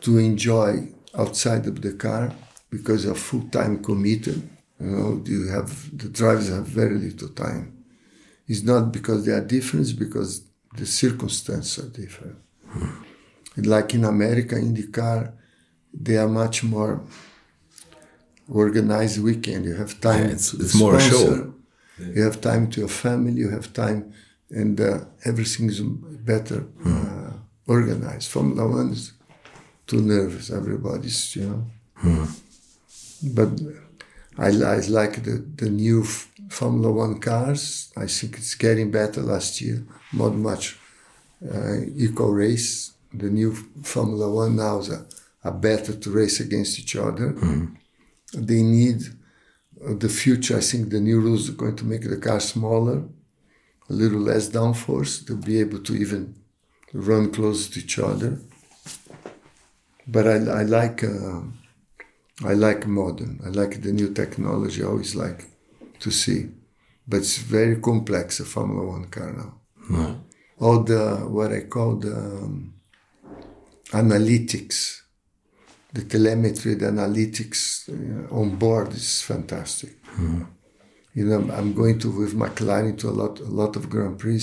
[0.00, 2.32] to enjoy outside of the car
[2.70, 4.40] because you're full time committed.
[4.80, 7.64] You know, you have the drivers have very little time.
[8.46, 10.30] It's not because they are different, it's because
[10.76, 12.36] the circumstances are different.
[13.56, 15.34] Like in America, in the car,
[15.92, 17.02] they are much more
[18.48, 19.64] organized weekend.
[19.64, 20.20] You have time.
[20.24, 21.26] Yeah, it's- it's more a show.
[22.16, 23.32] You have time to your family.
[23.44, 24.12] You have time,
[24.50, 25.80] and uh, everything is
[26.32, 27.32] better uh,
[27.66, 28.28] organized.
[28.30, 29.12] Formula One is
[29.88, 30.50] too nervous.
[30.50, 32.26] Everybody's, you know.
[33.36, 33.50] But
[34.38, 36.04] I, I like the, the new
[36.58, 37.92] Formula One cars.
[37.96, 39.84] I think it's getting better last year.
[40.12, 40.78] Not much
[41.52, 42.92] uh, eco race.
[43.12, 45.06] The new Formula One now are,
[45.42, 47.34] are better to race against each other.
[48.34, 49.00] They need
[49.84, 50.58] uh, the future.
[50.58, 53.02] I think the new rules are going to make the car smaller,
[53.88, 56.34] a little less downforce to be able to even
[56.92, 58.38] run close to each other.
[60.10, 61.40] But I, I like uh,
[62.44, 63.40] I like modern.
[63.44, 64.82] I like the new technology.
[64.82, 65.44] I always like
[66.00, 66.48] to see,
[67.06, 68.40] but it's very complex.
[68.40, 69.52] A Formula One car now.
[70.60, 71.02] All the
[71.36, 72.74] what I call the um,
[73.90, 75.02] analytics,
[75.92, 79.96] the telemetry, the analytics uh, on board is fantastic.
[81.14, 84.42] You know, I'm going to with McLaren to a lot, a lot of Grand Prix.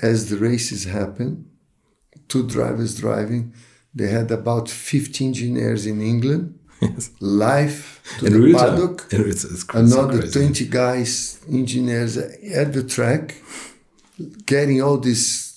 [0.00, 1.50] As the races happen,
[2.28, 3.54] two drivers driving,
[3.94, 6.58] they had about 50 engineers in England
[7.20, 9.06] live to In the paddock.
[9.12, 10.38] It's- it's cra- so Another crazy.
[10.40, 13.34] 20 guys, engineers at the track,
[14.46, 15.51] getting all this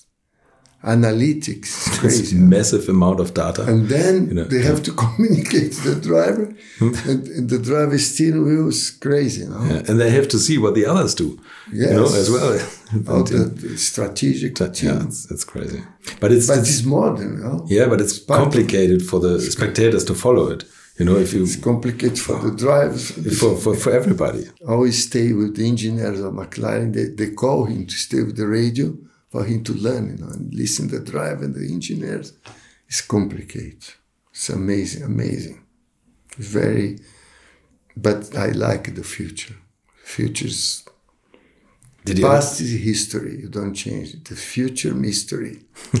[0.84, 1.86] analytics.
[1.88, 2.36] It's crazy.
[2.36, 3.62] massive amount of data.
[3.64, 6.92] And then You know, they have to communicate to the driver, hmm?
[7.10, 9.62] and, and the driver's steering wheel is crazy, you know?
[9.64, 11.38] Yeah, and they have to see what the others do.
[11.72, 12.52] You know, as well.
[13.08, 15.00] All the, the strategic yeah, team.
[15.08, 15.82] it's, it's crazy.
[16.20, 17.66] But it's, But it's it's modern, you know?
[17.68, 20.64] yeah, but it's of- complicated for the spectators to follow it.
[20.98, 23.10] You know, if you It's complicated for the drivers.
[23.38, 24.44] for, for, for everybody.
[24.66, 26.94] I always stay with the engineers of McLaren.
[26.94, 28.96] They, they call him to stay with the radio
[29.36, 32.32] for him to learn, you know, and listen to the driver and the engineers.
[32.88, 33.84] It's complicated.
[34.30, 35.58] It's amazing, amazing.
[36.38, 37.00] Very,
[37.96, 39.56] but I like the future.
[40.14, 40.84] Future's
[42.06, 42.24] Did you?
[42.24, 43.34] past is history.
[43.42, 44.24] You don't change it.
[44.24, 45.54] The future mystery,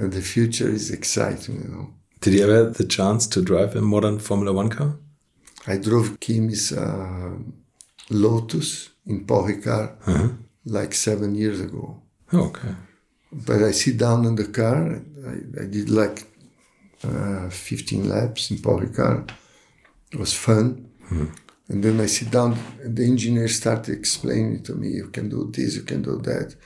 [0.00, 1.56] and the future is exciting.
[1.62, 1.86] You know.
[2.20, 4.90] Did you ever have the chance to drive a modern Formula One car?
[5.66, 7.34] I drove Kimi's uh,
[8.10, 9.90] Lotus in Paul Ricard
[10.64, 12.02] like seven years ago.
[12.32, 12.74] Oh, okay.
[13.32, 15.00] But I sit down in the car.
[15.26, 16.26] I, I did like
[17.04, 19.30] uh, 15 laps in Paul Ricard.
[20.12, 20.90] It was fun.
[21.68, 25.50] And then I sit down, and the engineer started explaining to me, you can do
[25.52, 26.56] this, you can do that.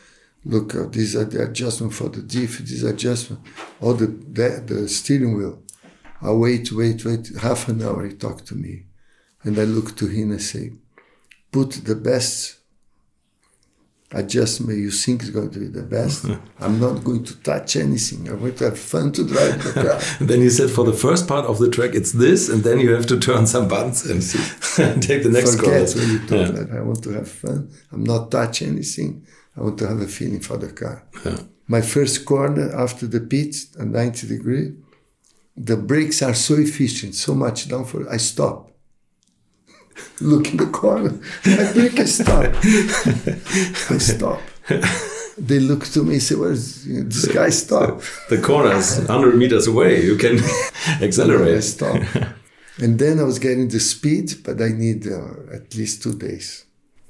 [0.46, 3.42] Look, uh, these are the adjustment for the diff, this adjustment,
[3.80, 5.62] all the, the, the steering wheel.
[6.22, 7.30] I wait, wait, wait.
[7.40, 8.84] Half an hour he talked to me.
[9.42, 10.72] And I look to him and say,
[11.52, 12.60] put the best
[14.14, 16.24] adjustment you think is going to be the best.
[16.64, 18.28] I'm not going to touch anything.
[18.28, 19.98] I'm going to have fun to drive the car.
[20.28, 22.90] Then you said for the first part of the track it's this, and then you
[22.94, 23.98] have to turn some buttons
[24.78, 26.50] and take the next Forget when you talk Yeah.
[26.56, 26.68] that.
[26.78, 27.70] I want to have fun.
[27.92, 29.26] I'm not touch anything.
[29.56, 30.96] I want to have a feeling for the car.
[31.24, 31.38] Yeah.
[31.66, 34.74] My first corner after the pit at 90 degree,
[35.56, 38.70] the brakes are so efficient, so much down for I stop.
[40.20, 41.18] Look in the corner.
[41.45, 42.55] I brake I stop.
[43.90, 44.40] I stop.
[45.36, 48.03] They look to me and say, Where's this guy stop?
[48.28, 50.03] The corner is 100 meters away.
[50.05, 50.38] You can
[51.03, 51.57] accelerate.
[51.57, 52.01] I stop.
[52.80, 56.64] and then I was getting the speed, but I need uh, at least two days.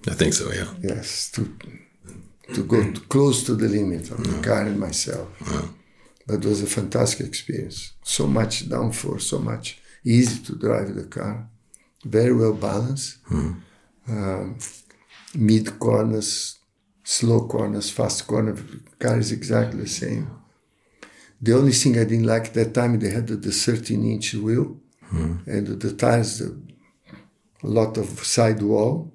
[0.08, 0.68] I think so, yeah.
[0.82, 1.48] Yes, to
[2.54, 5.28] to go to close to the limit of the car and myself.
[6.26, 7.92] But it was a fantastic experience.
[8.02, 11.48] So much downforce, so much easy to drive the car,
[12.04, 13.18] very well balanced.
[14.08, 14.58] Um,
[15.34, 16.58] mid corners,
[17.02, 18.60] slow corners, fast corners.
[18.98, 20.30] Car is exactly the same.
[21.40, 24.76] The only thing I didn't like that time they had the, the 13 inch wheel
[25.46, 26.56] and the tires, the,
[27.62, 29.12] a lot of sidewall.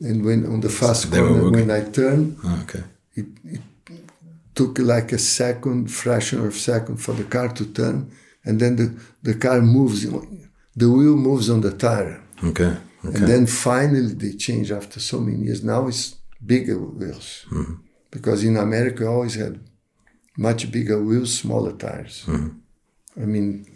[0.00, 2.82] And when on the fast they corner, when I turn, Ah, okay.
[3.14, 3.60] it, it
[4.54, 8.10] took like a second, fraction of a second for the car to turn,
[8.44, 10.04] and then the, the car moves,
[10.76, 12.22] the wheel moves on the tire.
[12.42, 12.76] Okay.
[13.02, 15.62] And then finally they change after so many years.
[15.62, 17.44] Now it's bigger wheels.
[17.50, 17.74] Mm-hmm.
[18.10, 19.60] Because in America, always had
[20.36, 22.24] much bigger wheels, smaller tires.
[22.26, 23.22] Mm-hmm.
[23.22, 23.66] I mean,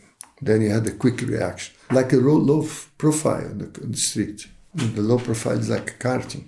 [0.40, 3.96] then you had a quick reaction, like a low, low profile on the, on the
[3.96, 4.46] street.
[4.74, 6.44] The low profile is like karting.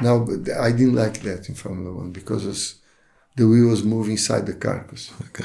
[0.00, 2.76] Now, but I didn't like that in Formula One because was,
[3.36, 5.44] the wheel was moving inside the carcass Okay.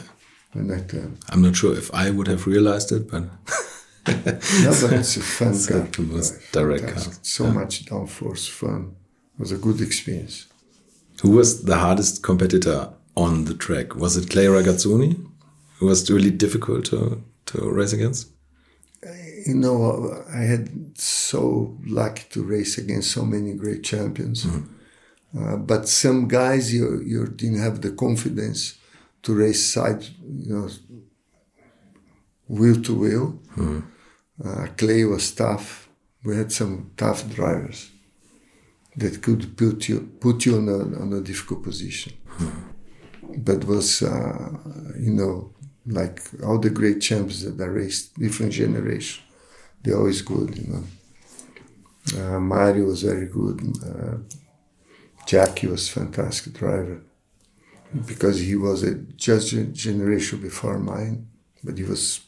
[0.54, 1.18] when I turned.
[1.30, 3.24] I'm not sure if I would have realized it, but
[4.08, 5.80] No, but it's a fun It's car.
[5.80, 6.50] like the to drive.
[6.52, 7.14] direct car.
[7.22, 8.96] So much downforce, fun.
[9.36, 10.48] It was a good experience.
[11.22, 13.96] who was the hardest competitor on the track?
[13.96, 15.12] Was it Clay Regazzoni?
[15.80, 18.28] Who was really difficult to, to race against?
[19.48, 24.46] You know, I had so lucky to race against so many great champions.
[25.38, 28.78] Uh, but some guys, you you didn't have the confidence
[29.24, 30.02] to race side,
[30.46, 30.68] you know,
[32.48, 33.40] wheel to wheel.
[34.44, 35.90] Uh, Clay was tough.
[36.24, 37.90] We had some tough drivers
[38.96, 42.14] that could put you put you on a, on a difficult position.
[43.38, 44.50] But was uh,
[45.00, 45.54] you know
[45.86, 49.24] like all the great champions that I raced different generation,
[49.82, 50.58] they're always good.
[50.58, 50.84] You know,
[52.20, 53.62] uh, Mario was very good.
[53.86, 54.18] Uh,
[55.26, 57.02] Jackie was fantastic driver
[58.06, 61.28] because he was a just a generation before mine,
[61.64, 62.22] but he was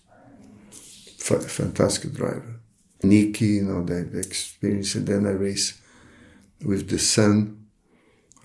[1.38, 2.60] fantastic driver.
[3.04, 5.80] Niki, you know, the, the experience, and then I race
[6.66, 7.68] with the son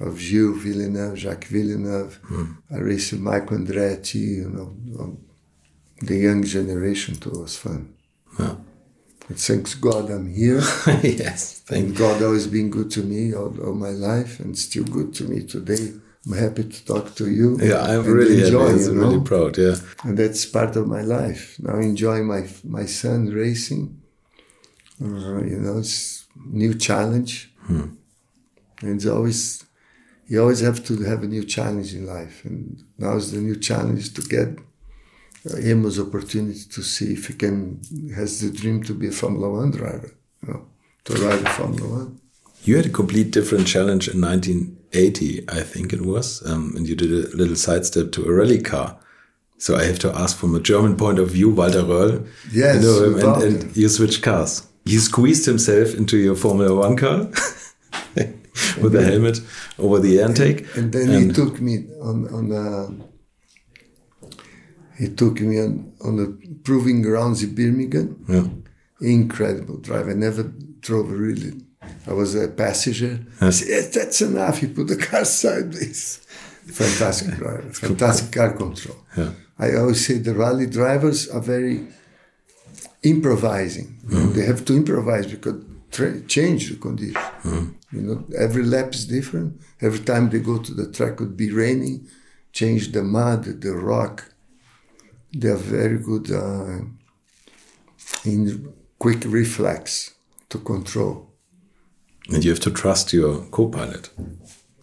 [0.00, 2.20] of Gilles Villeneuve, Jacques Villeneuve.
[2.72, 5.18] I raced with Michael Andretti, you know, um,
[6.00, 7.94] the young generation too was fun.
[8.38, 8.56] Yeah.
[9.28, 10.58] And thanks God I'm here.
[11.02, 14.84] yes, thank And God always been good to me all, all my life and still
[14.84, 15.94] good to me today.
[16.26, 17.58] I'm happy to talk to you.
[17.60, 18.84] Yeah, I'm really enjoy, happy.
[18.84, 19.08] I'm know?
[19.08, 19.58] really proud.
[19.58, 19.76] Yeah.
[20.04, 21.56] and that's part of my life.
[21.60, 24.00] Now enjoying my my son racing.
[25.02, 27.52] Uh, you know, it's new challenge,
[28.80, 29.64] and it's always
[30.26, 32.44] you always have to have a new challenge in life.
[32.44, 34.48] And now is the new challenge to get
[35.50, 37.80] uh, him as opportunity to see if he can
[38.16, 40.10] has the dream to be a Formula One driver.
[40.42, 40.66] You know,
[41.04, 42.20] to ride a Formula One.
[42.62, 44.18] You had a complete different challenge in
[44.94, 48.60] 1980, I think it was, um, and you did a little sidestep to a rally
[48.60, 48.96] car.
[49.58, 52.26] So I have to ask from a German point of view, Walter Röhrl.
[52.52, 54.66] Yes, you know him, and, and you switched cars.
[54.84, 57.18] He squeezed himself into your Formula One car
[58.82, 59.40] with a helmet
[59.78, 60.66] over the air intake.
[60.76, 64.26] And then he took me on on a,
[65.02, 68.24] he took me on on the proving grounds in Birmingham.
[68.28, 68.48] yeah.
[69.00, 70.08] Incredible drive.
[70.08, 70.44] I never
[70.80, 71.63] drove really.
[72.06, 73.20] I was a passenger.
[73.40, 74.58] I said, yes, that's enough.
[74.58, 76.18] He put the car sideways.
[76.66, 77.70] Fantastic driver.
[77.72, 78.96] Fantastic car control.
[79.16, 79.32] Yeah.
[79.58, 81.86] I always say the rally drivers are very
[83.02, 83.98] improvising.
[84.04, 87.20] Know, They have to improvise because tra- change the condition.
[87.92, 89.60] You know, every lap is different.
[89.80, 92.08] Every time they go to the track, could be raining,
[92.52, 94.32] change the mud, the rock.
[95.32, 96.80] They are very good uh,
[98.24, 100.14] in quick reflex
[100.48, 101.30] to control.
[102.32, 104.10] And you have to trust your co-pilot.